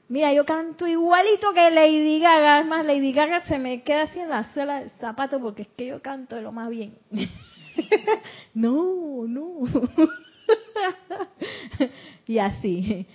[0.09, 2.61] Mira, yo canto igualito que Lady Gaga.
[2.61, 5.69] Es más, Lady Gaga se me queda así en la suela del zapato porque es
[5.69, 6.95] que yo canto de lo más bien.
[8.55, 9.61] no, no.
[12.27, 13.07] y así.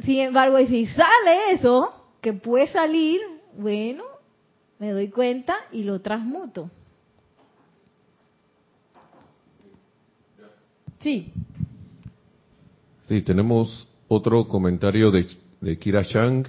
[0.00, 3.20] Sin embargo, y si sale eso, que puede salir,
[3.56, 4.04] bueno,
[4.78, 6.70] me doy cuenta y lo transmuto.
[11.00, 11.32] Sí.
[13.08, 15.26] Sí, tenemos otro comentario de,
[15.64, 16.46] de Kira Chang,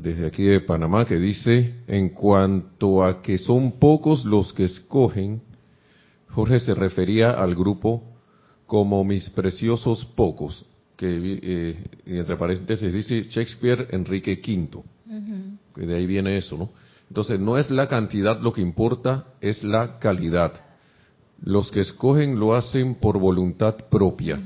[0.00, 5.42] desde aquí de Panamá, que dice, en cuanto a que son pocos los que escogen,
[6.30, 8.02] Jorge se refería al grupo
[8.66, 10.64] como mis preciosos pocos,
[10.96, 11.08] que
[11.42, 14.82] eh, entre paréntesis dice Shakespeare Enrique V,
[15.74, 16.70] que de ahí viene eso, ¿no?
[17.08, 20.52] Entonces, no es la cantidad lo que importa, es la calidad.
[21.42, 24.40] Los que escogen lo hacen por voluntad propia,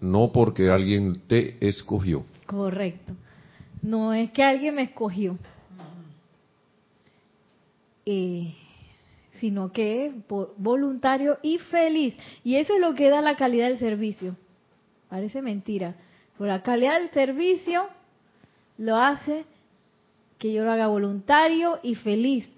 [0.00, 2.24] no porque alguien te escogió.
[2.46, 3.12] Correcto.
[3.82, 5.38] No es que alguien me escogió,
[8.04, 8.54] eh,
[9.40, 12.14] sino que es por- voluntario y feliz.
[12.44, 14.36] Y eso es lo que da la calidad del servicio.
[15.08, 15.94] Parece mentira.
[16.38, 17.86] Pero la calidad del servicio
[18.78, 19.44] lo hace
[20.38, 22.48] que yo lo haga voluntario y feliz.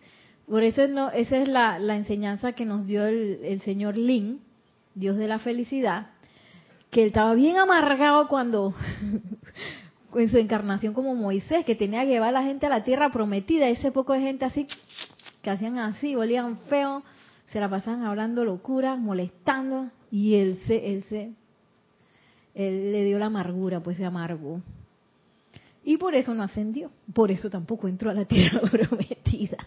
[0.48, 4.40] Por eso no, esa es la, la enseñanza que nos dio el, el señor Lin,
[4.94, 6.08] Dios de la felicidad,
[6.90, 8.74] que él estaba bien amargado cuando
[10.14, 13.10] en su encarnación como Moisés, que tenía que llevar a la gente a la tierra
[13.10, 14.66] prometida, ese poco de gente así,
[15.42, 17.02] que hacían así, olían feo,
[17.46, 21.32] se la pasaban hablando locura, molestando, y él se, él se,
[22.54, 24.60] él le dio la amargura, pues se amargó.
[25.84, 29.58] Y por eso no ascendió, por eso tampoco entró a la tierra prometida.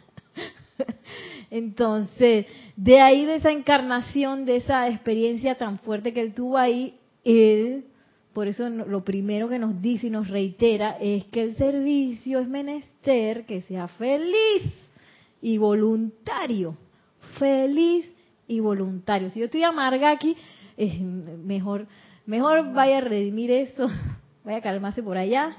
[1.50, 2.46] Entonces,
[2.78, 7.86] de ahí de esa encarnación, de esa experiencia tan fuerte que él tuvo ahí, él,
[8.34, 12.48] por eso lo primero que nos dice y nos reitera es que el servicio es
[12.48, 14.64] menester que sea feliz
[15.42, 16.78] y voluntario.
[17.38, 18.12] Feliz
[18.48, 19.30] y voluntario.
[19.30, 20.36] Si yo estoy amarga aquí,
[21.44, 21.88] mejor,
[22.26, 23.90] mejor vaya a redimir eso,
[24.46, 25.56] vaya a calmarse por allá.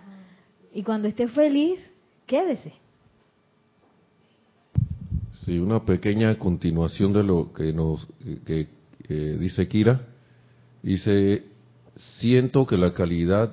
[0.74, 1.78] Y cuando esté feliz,
[2.26, 2.72] quédese.
[5.44, 8.06] Sí, una pequeña continuación de lo que nos
[8.46, 8.68] que,
[9.08, 10.06] dice Kira.
[10.82, 11.44] Dice,
[11.96, 13.52] siento que la calidad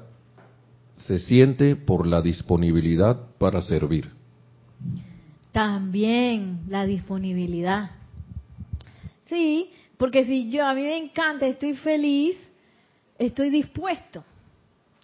[0.97, 4.11] se siente por la disponibilidad para servir.
[5.51, 7.91] También la disponibilidad.
[9.25, 12.37] Sí, porque si yo a mí me encanta, estoy feliz,
[13.17, 14.23] estoy dispuesto.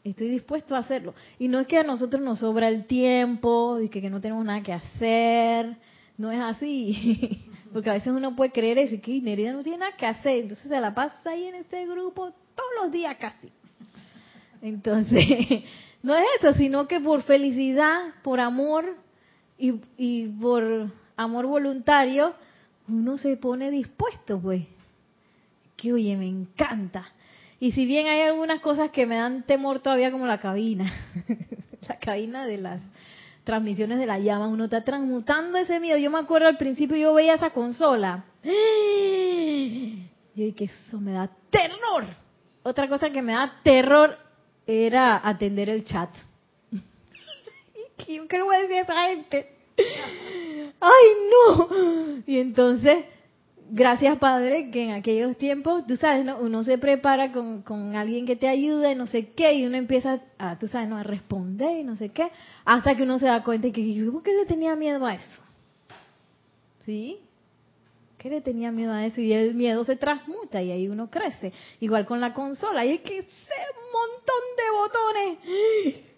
[0.04, 1.16] Estoy dispuesto a hacerlo.
[1.40, 4.62] Y no es que a nosotros nos sobra el tiempo, y que, no tenemos nada
[4.62, 5.78] que hacer.
[6.18, 7.44] No es así.
[7.74, 10.44] Porque a veces uno puede creer eso, y que Nerida no tiene nada que hacer.
[10.44, 13.52] Entonces se la pasa ahí en ese grupo todos los días casi.
[14.62, 15.26] Entonces,
[16.04, 18.96] no es eso, sino que por felicidad, por amor
[19.58, 22.34] y, y por amor voluntario,
[22.88, 24.64] uno se pone dispuesto, pues.
[25.76, 27.06] Que oye, me encanta.
[27.60, 30.92] Y si bien hay algunas cosas que me dan temor todavía, como la cabina,
[31.88, 32.82] la cabina de las
[33.44, 35.98] transmisiones de la llama, uno está transmutando ese miedo.
[35.98, 38.26] Yo me acuerdo al principio yo veía esa consola.
[40.38, 42.25] Y que eso me da terror.
[42.68, 44.18] Otra cosa que me da terror
[44.66, 46.10] era atender el chat.
[47.98, 49.56] ¿Qué le voy a decir a esa gente?
[50.80, 52.24] ¡Ay, no!
[52.26, 53.06] Y entonces
[53.70, 58.36] gracias Padre que en aquellos tiempos, tú sabes, uno se prepara con, con, alguien que
[58.36, 60.98] te ayuda y no sé qué, y uno empieza a, tú sabes, ¿no?
[60.98, 62.32] a responder y no sé qué,
[62.64, 65.42] hasta que uno se da cuenta y que, ¿por qué le tenía miedo a eso?
[66.80, 67.20] ¿Sí?
[68.26, 69.22] ¿Qué le tenía miedo a eso?
[69.22, 71.54] Y el miedo se transmuta y ahí uno crece.
[71.80, 73.54] Igual con la consola, y es que ese
[73.94, 75.38] montón de botones,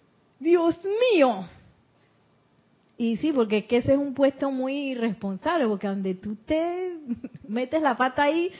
[0.38, 0.80] Dios
[1.12, 1.46] mío,
[2.96, 6.96] y sí, porque que ese es un puesto muy irresponsable, porque donde tú te
[7.46, 8.52] metes la pata ahí,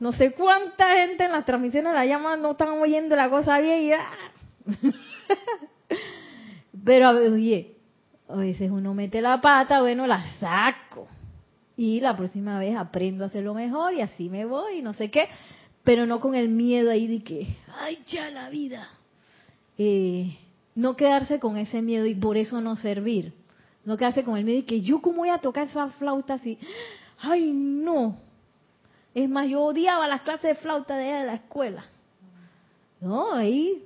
[0.00, 3.82] no sé cuánta gente en las transmisiones la llaman, no están oyendo la cosa bien
[3.82, 4.32] y ¡ah!
[6.84, 7.76] Pero oye,
[8.28, 11.06] a veces uno mete la pata, bueno, la saco.
[11.76, 15.28] Y la próxima vez aprendo a hacerlo mejor y así me voy, no sé qué.
[15.84, 18.88] Pero no con el miedo ahí de que, ¡ay, ya la vida!
[19.78, 20.38] Eh,
[20.74, 23.32] no quedarse con ese miedo y por eso no servir
[23.86, 26.58] no quedarse con el miedo y que yo cómo voy a tocar esa flauta así.
[27.18, 28.16] Ay, no.
[29.14, 31.84] Es más, yo odiaba las clases de flauta de, la escuela.
[33.00, 33.84] No, ahí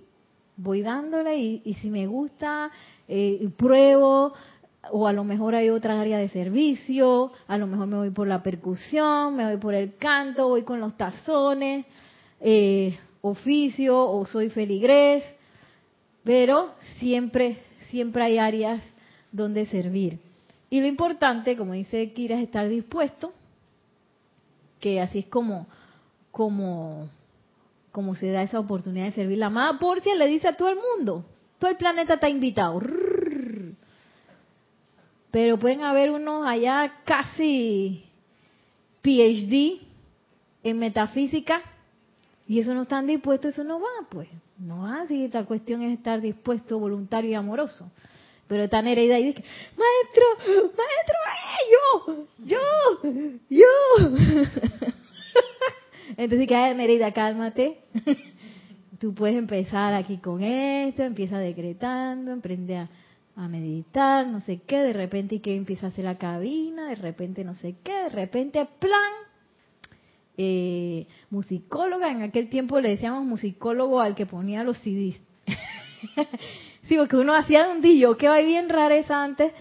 [0.57, 2.71] voy dándole y, si me gusta,
[3.07, 4.33] eh, pruebo,
[4.91, 8.27] o a lo mejor hay otra área de servicio, a lo mejor me voy por
[8.27, 11.85] la percusión, me voy por el canto, voy con los tazones,
[12.41, 15.23] eh, oficio o soy feligrés,
[16.25, 17.59] pero siempre,
[17.91, 18.83] siempre hay áreas
[19.33, 20.19] donde servir.
[20.71, 23.33] Y lo importante, como dice Kira, es estar dispuesto,
[24.79, 25.67] que así es como,
[26.31, 27.09] como,
[27.93, 29.39] como se da esa oportunidad de servir.
[29.39, 31.25] La amada Porcia le dice a todo el mundo,
[31.59, 32.81] todo el planeta está invitado.
[35.31, 38.05] Pero pueden haber unos allá casi
[39.03, 39.81] PhD
[40.63, 41.63] en metafísica
[42.49, 44.29] y eso no están dispuestos, eso no va, pues.
[44.59, 47.91] No va, si esta cuestión es estar dispuesto, voluntario y amoroso.
[48.49, 49.45] Pero está Nereida y dice,
[49.77, 50.25] maestro,
[50.77, 52.59] maestro, eh, yo, yo,
[53.49, 53.67] yo.
[56.17, 57.13] Entonces, ¿qué Nereida?
[57.13, 57.79] Cálmate.
[58.99, 62.89] Tú puedes empezar aquí con esto, empieza decretando, emprende a,
[63.49, 67.45] meditar, no sé qué, de repente y que empieza a hacer la cabina, de repente
[67.45, 69.13] no sé qué, de repente plan,
[70.37, 75.21] eh, musicóloga, en aquel tiempo le decíamos musicólogo al que ponía los CDs.
[76.85, 79.53] Sí, porque uno hacía un dillo que va bien rareza antes,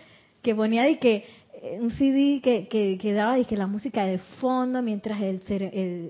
[0.42, 1.26] que ponía de que
[1.80, 5.42] un CD que, que, daba de que la música de fondo mientras el,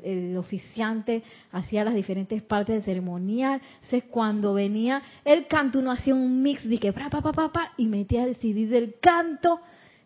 [0.03, 3.61] el, oficiante hacía las diferentes partes del ceremonial.
[3.75, 7.87] Entonces cuando venía el canto uno hacía un mix que pa, pa, pa, pa, y
[7.87, 9.59] metía el CD del canto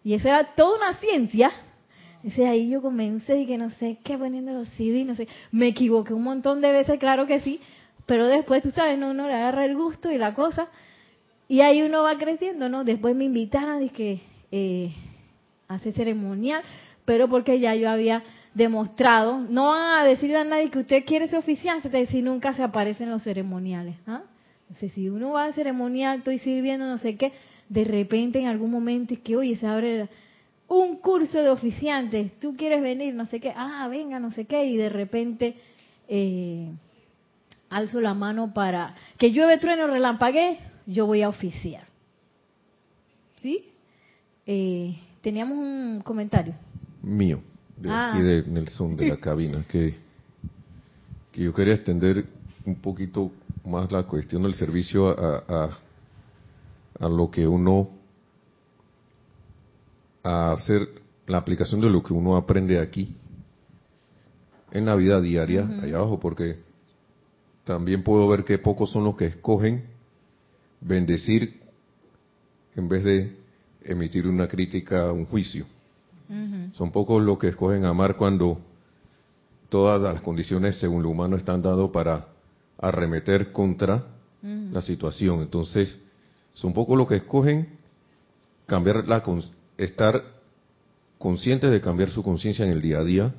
[0.03, 1.51] y eso era toda una ciencia.
[2.17, 5.67] Entonces ahí yo comencé y que no sé qué poniendo los CD, no sé, me
[5.67, 7.59] equivoqué un montón de veces, claro que sí,
[8.05, 10.67] pero después tú sabes, no, uno le agarra el gusto y la cosa
[11.49, 12.83] Y ahí uno va creciendo, ¿no?
[12.85, 14.21] Después me invitaron, que
[14.51, 14.93] eh,
[15.73, 16.61] hace ceremonial,
[17.05, 21.27] pero porque ya yo había demostrado, no van a decirle a nadie que usted quiere
[21.27, 23.95] ser oficiante si nunca se aparecen los ceremoniales.
[24.07, 24.21] ¿ah?
[24.61, 27.33] Entonces, si uno va al ceremonial, estoy sirviendo no sé qué,
[27.69, 30.09] de repente en algún momento es que, oye, se abre
[30.67, 34.65] un curso de oficiantes, tú quieres venir, no sé qué, ah, venga, no sé qué,
[34.65, 35.55] y de repente
[36.07, 36.69] eh,
[37.69, 41.87] alzo la mano para que llueve, trueno, relampagué, yo voy a oficiar.
[43.41, 43.65] ¿Sí?
[44.45, 46.53] Eh, teníamos un comentario.
[47.01, 47.41] Mío,
[47.77, 48.21] de aquí ah.
[48.21, 49.95] de Nelson, de la cabina, que,
[51.31, 52.25] que yo quería extender
[52.65, 53.31] un poquito
[53.65, 55.79] más la cuestión del servicio a,
[56.99, 57.89] a, lo que uno,
[60.23, 60.89] a hacer
[61.25, 63.15] la aplicación de lo que uno aprende aquí
[64.71, 66.57] en la vida diaria, allá abajo, porque
[67.63, 69.85] también puedo ver que pocos son los que escogen
[70.81, 71.61] bendecir
[72.75, 73.42] en vez de
[73.85, 75.65] emitir una crítica, un juicio.
[76.73, 78.57] Son pocos los que escogen amar cuando
[79.69, 82.27] todas las condiciones según lo humano están dadas para
[82.79, 84.03] arremeter contra
[84.41, 85.41] la situación.
[85.41, 85.99] Entonces,
[86.53, 87.67] son pocos los que escogen
[88.65, 89.23] cambiar la
[89.77, 90.23] estar
[91.17, 93.33] conscientes de cambiar su conciencia en el día a día,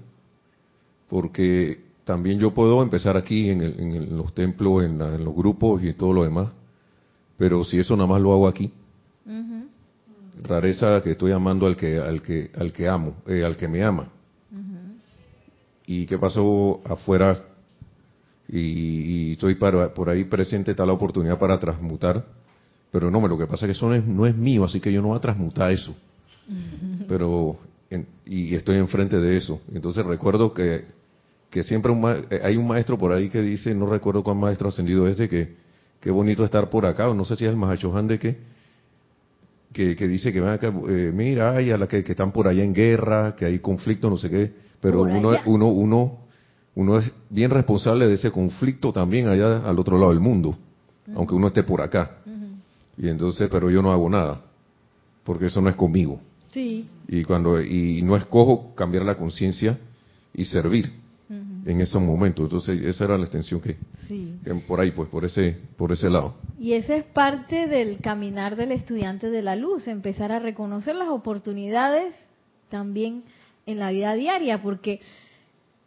[1.08, 6.24] porque también yo puedo empezar aquí en, los templos, en, los grupos y todo lo
[6.24, 6.50] demás,
[7.36, 8.70] pero si eso nada más lo hago aquí,
[10.44, 13.82] rareza que estoy amando al que al que al que amo, eh, al que me
[13.82, 14.08] ama.
[15.86, 17.44] ¿Y qué pasó afuera?
[18.48, 22.24] Y, estoy por ahí presente, está la oportunidad para transmutar,
[22.90, 24.92] pero no, lo que pasa es que eso no es, no es mío, así que
[24.92, 25.94] yo no voy a transmutar eso.
[27.08, 27.58] Pero,
[28.24, 29.60] y estoy enfrente de eso.
[29.72, 30.84] Entonces recuerdo que,
[31.50, 31.92] que siempre
[32.30, 35.28] eh, hay un maestro por ahí que dice, no recuerdo cuál maestro ascendido es de
[35.28, 35.56] que,
[36.00, 38.38] qué bonito estar por acá, o no sé si es el Mahachohan de que,
[39.74, 42.72] que, dice que van acá, eh, mira, hay a la que, están por allá en
[42.72, 46.18] guerra, que hay conflicto, no sé qué, pero uno, uno, uno,
[46.76, 50.56] uno es bien responsable de ese conflicto también allá al otro lado del mundo,
[51.14, 52.18] aunque uno esté por acá.
[52.96, 54.42] Y entonces, pero yo no hago nada,
[55.24, 56.20] porque eso no es conmigo.
[56.52, 56.86] Sí.
[57.08, 59.76] Y cuando y no escojo cambiar la conciencia
[60.32, 60.92] y servir
[61.64, 62.44] en esos momentos.
[62.44, 63.76] Entonces, esa era la extensión que,
[64.66, 66.34] por ahí, pues, por ese, por ese lado.
[66.58, 71.08] Y esa es parte del caminar del estudiante de la luz, empezar a reconocer las
[71.08, 72.14] oportunidades
[72.68, 73.24] también
[73.66, 75.00] en la vida diaria, porque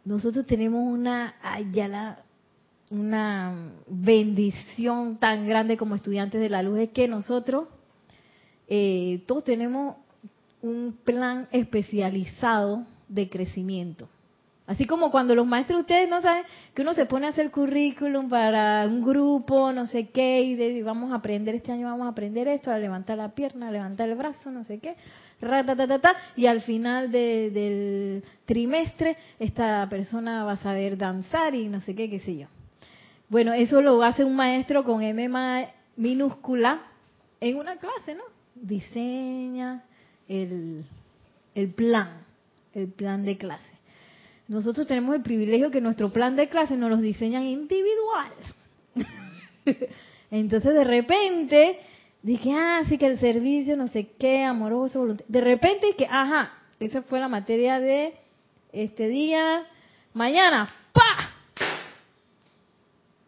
[0.04, 1.34] nosotros tenemos una,
[2.90, 7.68] una bendición tan grande como estudiantes de la luz, es que nosotros
[8.68, 9.96] eh, todos tenemos
[10.60, 14.08] un plan especializado de crecimiento.
[14.68, 16.44] Así como cuando los maestros, ustedes no saben
[16.74, 21.10] que uno se pone a hacer currículum para un grupo, no sé qué, y vamos
[21.10, 24.16] a aprender, este año vamos a aprender esto, a levantar la pierna, a levantar el
[24.16, 24.94] brazo, no sé qué,
[26.36, 32.10] y al final del trimestre esta persona va a saber danzar y no sé qué,
[32.10, 32.48] qué sé yo.
[33.30, 35.66] Bueno, eso lo hace un maestro con M
[35.96, 36.82] minúscula
[37.40, 38.24] en una clase, ¿no?
[38.54, 39.82] Diseña
[40.28, 40.84] el,
[41.54, 42.20] el plan,
[42.74, 43.77] el plan de clase.
[44.48, 48.32] Nosotros tenemos el privilegio que nuestro plan de clase nos los diseñan individual.
[50.30, 51.78] Entonces de repente
[52.22, 55.30] dije, ah, sí que el servicio, no sé qué, amoroso, voluntario.
[55.30, 58.14] De repente que, ajá, esa fue la materia de
[58.72, 59.66] este día.
[60.14, 61.30] Mañana, ¡pa!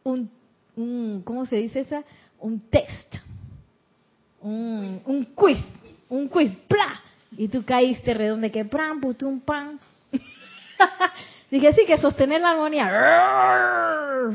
[0.04, 2.02] Un, ¿cómo se dice esa?
[2.38, 3.16] Un test.
[4.40, 5.58] Un, un quiz.
[6.08, 7.02] Un quiz, ¡pla!
[7.36, 9.78] Y tú caíste redonde que pram, putum, pan.
[11.50, 12.90] Dije, sí, que sostener la armonía.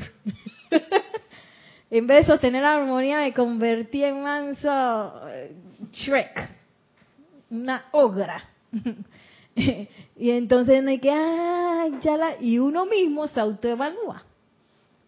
[1.91, 5.55] en vez de sostener la armonía, me convertí en manso eh,
[5.91, 6.49] Shrek,
[7.51, 8.43] una ogra.
[9.55, 12.41] y entonces me que, ay, ya la...
[12.41, 14.23] Y uno mismo se autoevalúa.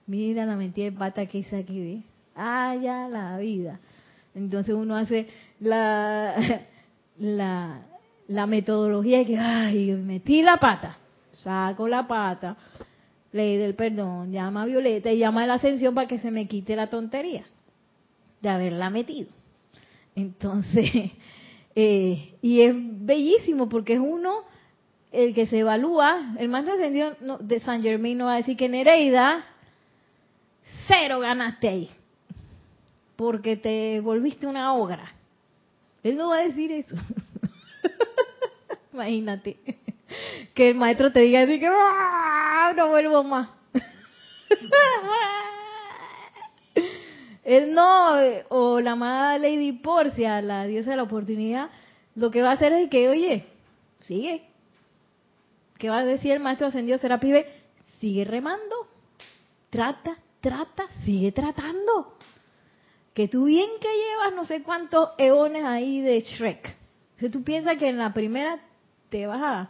[0.06, 3.80] Mira la mentira de pata que hice aquí, ya la vida.
[4.34, 5.28] Entonces uno hace
[5.60, 6.62] la,
[7.18, 7.82] la,
[8.30, 10.98] la metodología de que, ay, metí la pata
[11.44, 12.58] saco la pata,
[13.32, 16.48] ley del perdón, llama a Violeta y llama a la ascensión para que se me
[16.48, 17.46] quite la tontería
[18.42, 19.30] de haberla metido.
[20.16, 21.12] Entonces,
[21.76, 24.44] eh, y es bellísimo porque es uno
[25.12, 28.68] el que se evalúa, el más ascendido de San Germain no va a decir que
[28.68, 29.44] Nereida,
[30.88, 31.90] cero ganaste ahí,
[33.16, 35.14] porque te volviste una obra.
[36.04, 36.96] Él no va a decir eso.
[38.94, 39.58] Imagínate
[40.54, 43.50] que el maestro te diga así que ah, no vuelvo más.
[47.44, 48.16] Él no,
[48.50, 51.70] o la amada Lady Porcia, la diosa de la oportunidad,
[52.16, 53.46] lo que va a hacer es que, oye,
[54.02, 54.44] sigue.
[55.78, 57.48] ¿Qué va a decir el maestro ascendido Serapis B?
[58.02, 58.76] Sigue remando.
[59.70, 62.18] Trata, trata, sigue tratando.
[63.14, 66.76] Que tú bien que llevas no sé cuántos eones ahí de Shrek.
[67.18, 68.60] Si tú piensas que en la primera
[69.10, 69.70] te vas a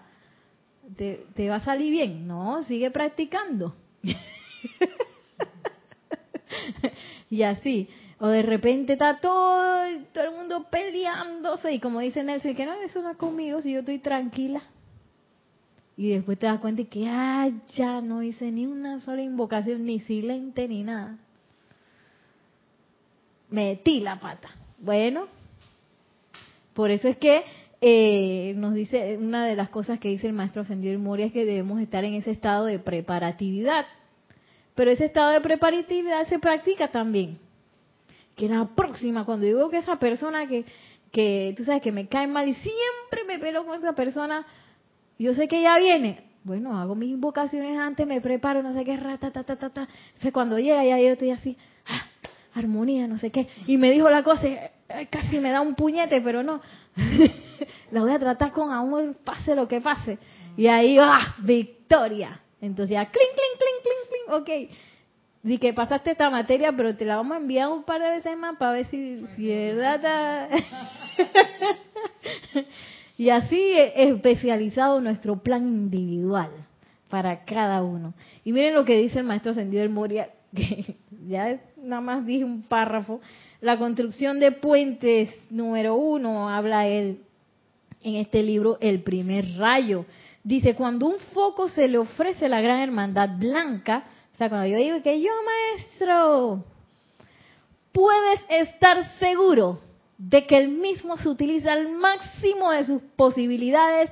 [0.96, 3.76] te, va a salir bien, no, sigue practicando.
[7.30, 7.90] y así.
[8.20, 12.74] O de repente está todo, todo el mundo peleándose y como dice Nelson, que no,
[12.74, 14.62] eso no es conmigo si yo estoy tranquila.
[15.96, 19.86] Y después te das cuenta de que, ah, ya no hice ni una sola invocación,
[19.86, 21.18] ni silente, ni nada.
[23.50, 24.50] Metí la pata.
[24.80, 25.28] Bueno,
[26.74, 27.44] por eso es que
[27.82, 31.46] eh, nos dice, una de las cosas que dice el maestro Ascendido Moria es que
[31.46, 33.86] debemos estar en ese estado de preparatividad.
[34.76, 37.40] Pero ese estado de preparatividad se practica también
[38.38, 40.64] que la próxima, cuando digo que esa persona que,
[41.12, 44.46] que tú sabes que me cae mal y siempre me pelo con esa persona,
[45.18, 46.24] yo sé que ya viene.
[46.44, 49.88] Bueno, hago mis invocaciones antes, me preparo, no sé qué, rata, ta, ta, ta, ta.
[50.24, 51.58] O cuando llega ya yo estoy así,
[51.88, 52.06] ah,
[52.54, 53.48] armonía, no sé qué.
[53.66, 54.48] Y me dijo la cosa,
[55.10, 56.62] casi me da un puñete, pero no.
[57.92, 60.20] la voy a tratar con amor, pase lo que pase.
[60.56, 62.40] Y ahí, ah, victoria.
[62.60, 64.30] Entonces ya, clink, clink, clink, clink, clink,
[64.70, 64.76] ok
[65.44, 68.38] Di que pasaste esta materia, pero te la vamos a enviar un par de veces
[68.38, 70.50] más para ver si, si es verdad.
[73.18, 76.50] y así especializado nuestro plan individual
[77.10, 78.14] para cada uno.
[78.44, 82.44] Y miren lo que dice el maestro Ascendido del Moria, que ya nada más dije
[82.44, 83.22] un párrafo.
[83.62, 87.24] La construcción de puentes número uno, habla él
[88.04, 90.06] en este libro, El primer rayo.
[90.44, 94.04] Dice, cuando un foco se le ofrece la gran hermandad blanca,
[94.34, 96.64] o sea, cuando yo digo que yo, maestro,
[97.92, 99.80] puedes estar seguro
[100.20, 104.12] de que el mismo se utiliza al máximo de sus posibilidades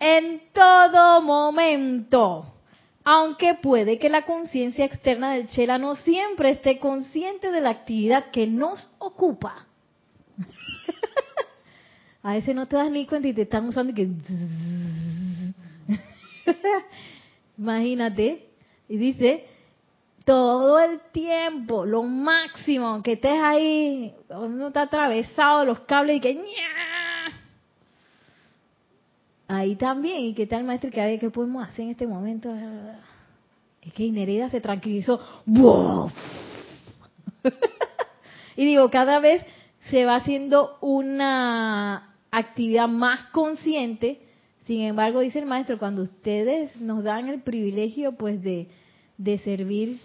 [0.00, 2.59] en todo momento.
[3.04, 8.30] Aunque puede que la conciencia externa del Chela no siempre esté consciente de la actividad
[8.30, 9.66] que nos ocupa.
[12.22, 14.08] A veces no te das ni cuenta y te están usando y que...
[17.58, 18.48] Imagínate.
[18.88, 19.46] Y dice,
[20.24, 26.42] todo el tiempo, lo máximo, que estés ahí, uno está atravesado los cables y que.
[29.50, 32.52] Ahí también, y qué tal maestro, que qué podemos hacer en este momento,
[33.82, 35.20] es que Inerida se tranquilizó,
[38.56, 39.44] y digo, cada vez
[39.90, 44.20] se va haciendo una actividad más consciente,
[44.66, 48.68] sin embargo, dice el maestro, cuando ustedes nos dan el privilegio pues de
[49.20, 50.00] de servir,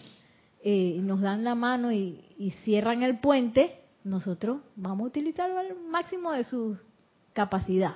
[0.62, 2.22] eh, nos dan la mano y,
[2.66, 6.78] cierran el puente, nosotros vamos a utilizarlo al máximo de su
[7.32, 7.96] capacidad.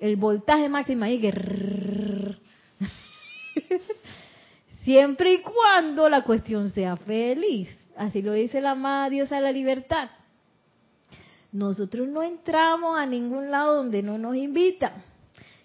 [0.00, 2.36] El voltaje máximo ahí que...
[4.82, 7.68] Siempre y cuando la cuestión sea feliz.
[7.96, 10.08] Así lo dice la amada diosa de la libertad.
[11.52, 15.04] Nosotros no entramos a ningún lado donde no nos invitan.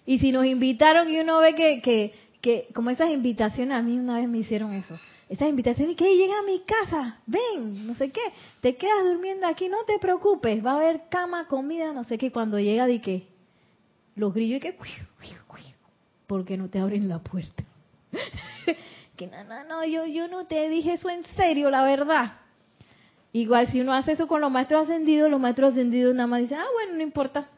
[0.04, 2.12] Y si nos invitaron y uno ve que, que,
[2.42, 4.98] que como esas invitaciones, a mí una vez me hicieron eso.
[5.28, 8.20] Esas invitaciones que llega a mi casa, ven, no sé qué,
[8.60, 12.30] te quedas durmiendo aquí, no te preocupes, va a haber cama, comida, no sé qué.
[12.30, 13.26] Cuando llega, di que
[14.16, 14.76] los grillos y que,
[16.26, 17.62] porque no te abren la puerta.
[19.16, 22.32] que no, no, no, yo, yo no te dije eso en serio, la verdad.
[23.32, 26.58] Igual si uno hace eso con los maestros ascendidos, los maestros ascendidos nada más dicen,
[26.58, 27.48] ah, bueno, no importa,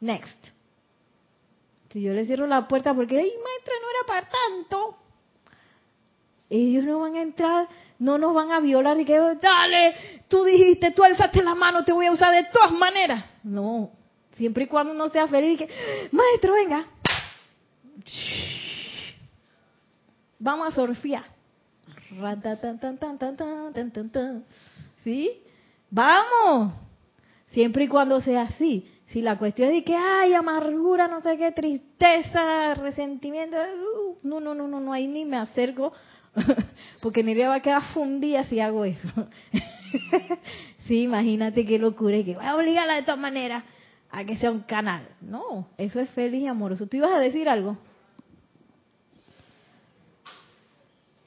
[0.00, 0.46] next.
[1.92, 4.96] Si yo le cierro la puerta porque, ay, maestra, no era para tanto.
[6.50, 9.94] Ellos no van a entrar, no nos van a violar y que, dale,
[10.28, 13.22] tú dijiste, tú alzaste la mano, te voy a usar de todas maneras.
[13.42, 13.90] No,
[14.38, 15.68] siempre y cuando uno sea feliz y que,
[16.12, 16.86] maestro, venga.
[20.38, 21.24] Vamos a surfear.
[25.02, 25.42] ¿Sí?
[25.90, 26.72] Vamos.
[27.50, 28.88] Siempre y cuando sea así.
[29.06, 34.54] Si la cuestión es que hay amargura, no sé qué, tristeza, resentimiento, uh, no, no,
[34.54, 35.94] no, no, no, ahí ni me acerco,
[37.00, 39.08] porque ni va a quedar fundida si hago eso.
[40.86, 43.64] sí, imagínate qué locura, que voy a obligarla de todas maneras
[44.10, 45.08] a que sea un canal.
[45.20, 46.86] No, eso es feliz y amoroso.
[46.86, 47.76] ¿Tú ibas a decir algo?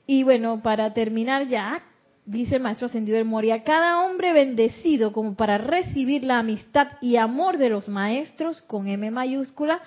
[0.08, 1.82] Y bueno, para terminar ya,
[2.26, 7.16] dice el maestro ascendido del Moria, cada hombre bendecido como para recibir la amistad y
[7.16, 9.82] amor de los maestros con M mayúscula,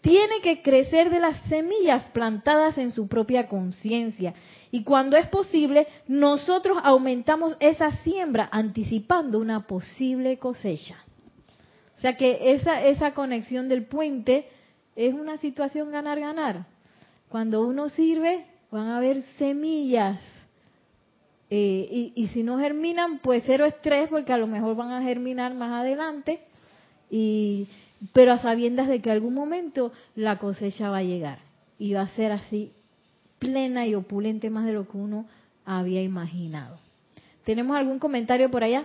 [0.00, 4.32] tiene que crecer de las semillas plantadas en su propia conciencia
[4.70, 10.96] Y cuando es posible, nosotros aumentamos esa siembra anticipando una posible cosecha.
[11.98, 14.46] O sea que esa, esa conexión del puente
[14.94, 16.66] es una situación ganar-ganar.
[17.28, 20.20] Cuando uno sirve, van a haber semillas.
[21.50, 25.02] Eh, y, y, si no germinan, pues cero estrés, porque a lo mejor van a
[25.02, 26.40] germinar más adelante.
[27.10, 27.66] Y,
[28.12, 31.38] pero a sabiendas de que algún momento la cosecha va a llegar.
[31.78, 32.72] Y va a ser así
[33.38, 35.26] plena y opulente más de lo que uno
[35.64, 36.78] había imaginado.
[37.44, 38.84] ¿Tenemos algún comentario por allá?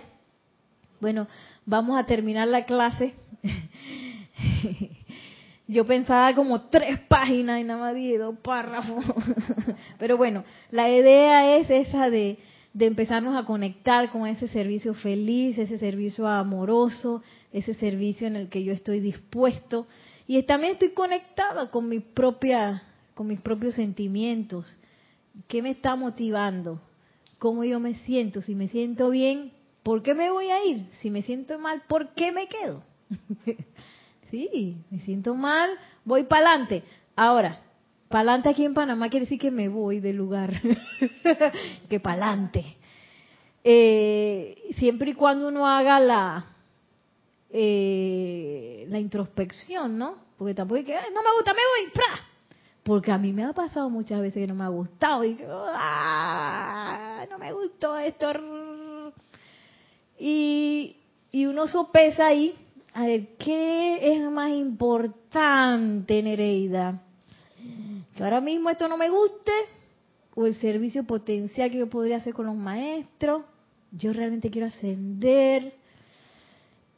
[1.00, 1.26] Bueno,
[1.66, 3.14] vamos a terminar la clase.
[5.66, 9.04] Yo pensaba como tres páginas y nada más di dos párrafos.
[9.98, 12.38] Pero bueno, la idea es esa de,
[12.72, 18.48] de empezarnos a conectar con ese servicio feliz, ese servicio amoroso, ese servicio en el
[18.48, 19.86] que yo estoy dispuesto.
[20.26, 22.82] Y también estoy conectada con mi propia
[23.14, 24.66] con mis propios sentimientos.
[25.48, 26.80] ¿Qué me está motivando?
[27.38, 28.42] ¿Cómo yo me siento?
[28.42, 29.52] Si me siento bien,
[29.84, 30.88] ¿por qué me voy a ir?
[31.00, 32.82] Si me siento mal, ¿por qué me quedo?
[34.30, 35.70] sí, me siento mal,
[36.04, 36.82] voy para adelante.
[37.14, 37.60] Ahora,
[38.08, 40.60] para adelante aquí en Panamá quiere decir que me voy del lugar,
[41.88, 42.76] que para adelante.
[43.62, 46.54] Eh, siempre y cuando uno haga la
[47.56, 50.16] eh, la introspección, ¿no?
[50.36, 52.26] Porque tampoco hay que, no me gusta, me voy, ¡pra!
[52.82, 57.24] Porque a mí me ha pasado muchas veces que no me ha gustado y ah,
[57.30, 58.32] no me gustó esto.
[60.18, 60.96] Y,
[61.32, 62.54] uno sopesa ahí,
[62.92, 67.02] a ver, ¿qué es más importante, Nereida?
[68.16, 69.52] Que ahora mismo esto no me guste,
[70.34, 73.44] o el servicio potencial que yo podría hacer con los maestros,
[73.92, 75.74] yo realmente quiero ascender,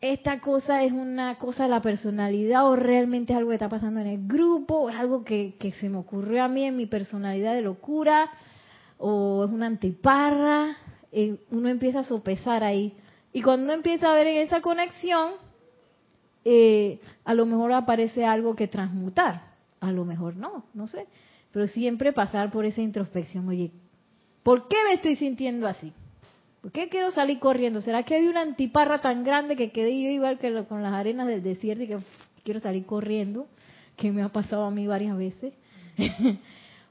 [0.00, 4.00] esta cosa es una cosa de la personalidad o realmente es algo que está pasando
[4.00, 7.54] en el grupo o es algo que, se me ocurrió a mí en mi personalidad
[7.54, 8.30] de locura
[8.98, 10.76] o es una antiparra.
[11.12, 12.94] Eh, uno empieza a sopesar ahí.
[13.36, 15.32] Y cuando empieza a ver esa conexión,
[16.42, 19.42] eh, a lo mejor aparece algo que transmutar.
[19.78, 21.06] A lo mejor no, no sé.
[21.52, 23.46] Pero siempre pasar por esa introspección.
[23.46, 23.72] Oye,
[24.42, 25.92] ¿por qué me estoy sintiendo así?
[26.62, 27.82] ¿Por qué quiero salir corriendo?
[27.82, 31.26] ¿Será que hay una antiparra tan grande que quedé yo igual que con las arenas
[31.26, 31.98] del desierto y que
[32.42, 33.48] quiero salir corriendo?
[33.96, 35.52] Que me ha pasado a mí varias veces.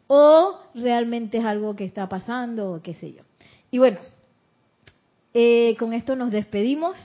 [0.05, 3.23] o realmente es algo que está pasando, o qué sé yo.
[3.71, 3.97] Y bueno,
[5.38, 6.97] eh, con esto nos despedimos.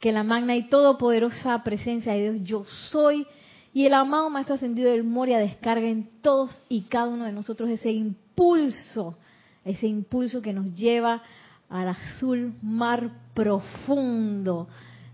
[0.00, 3.24] Que la magna y todopoderosa presencia de Dios, yo soy,
[3.72, 7.70] y el amado Maestro Ascendido del Moria descarga en todos y cada uno de nosotros
[7.70, 9.16] ese impulso,
[9.64, 11.22] ese impulso que nos lleva
[11.68, 14.66] al azul mar profundo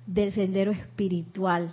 [0.06, 1.70] del sendero espiritual,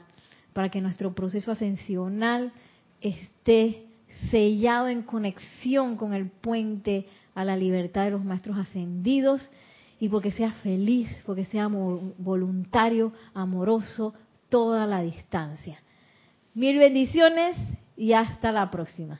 [0.52, 2.52] para que nuestro proceso ascensional
[3.00, 3.86] esté
[4.30, 9.50] sellado en conexión con el puente a la libertad de los maestros ascendidos
[10.00, 14.14] y porque sea feliz, porque sea voluntario, amoroso,
[14.50, 15.80] toda la distancia.
[16.54, 17.58] Mil bendiciones
[17.98, 19.20] y hasta la próxima.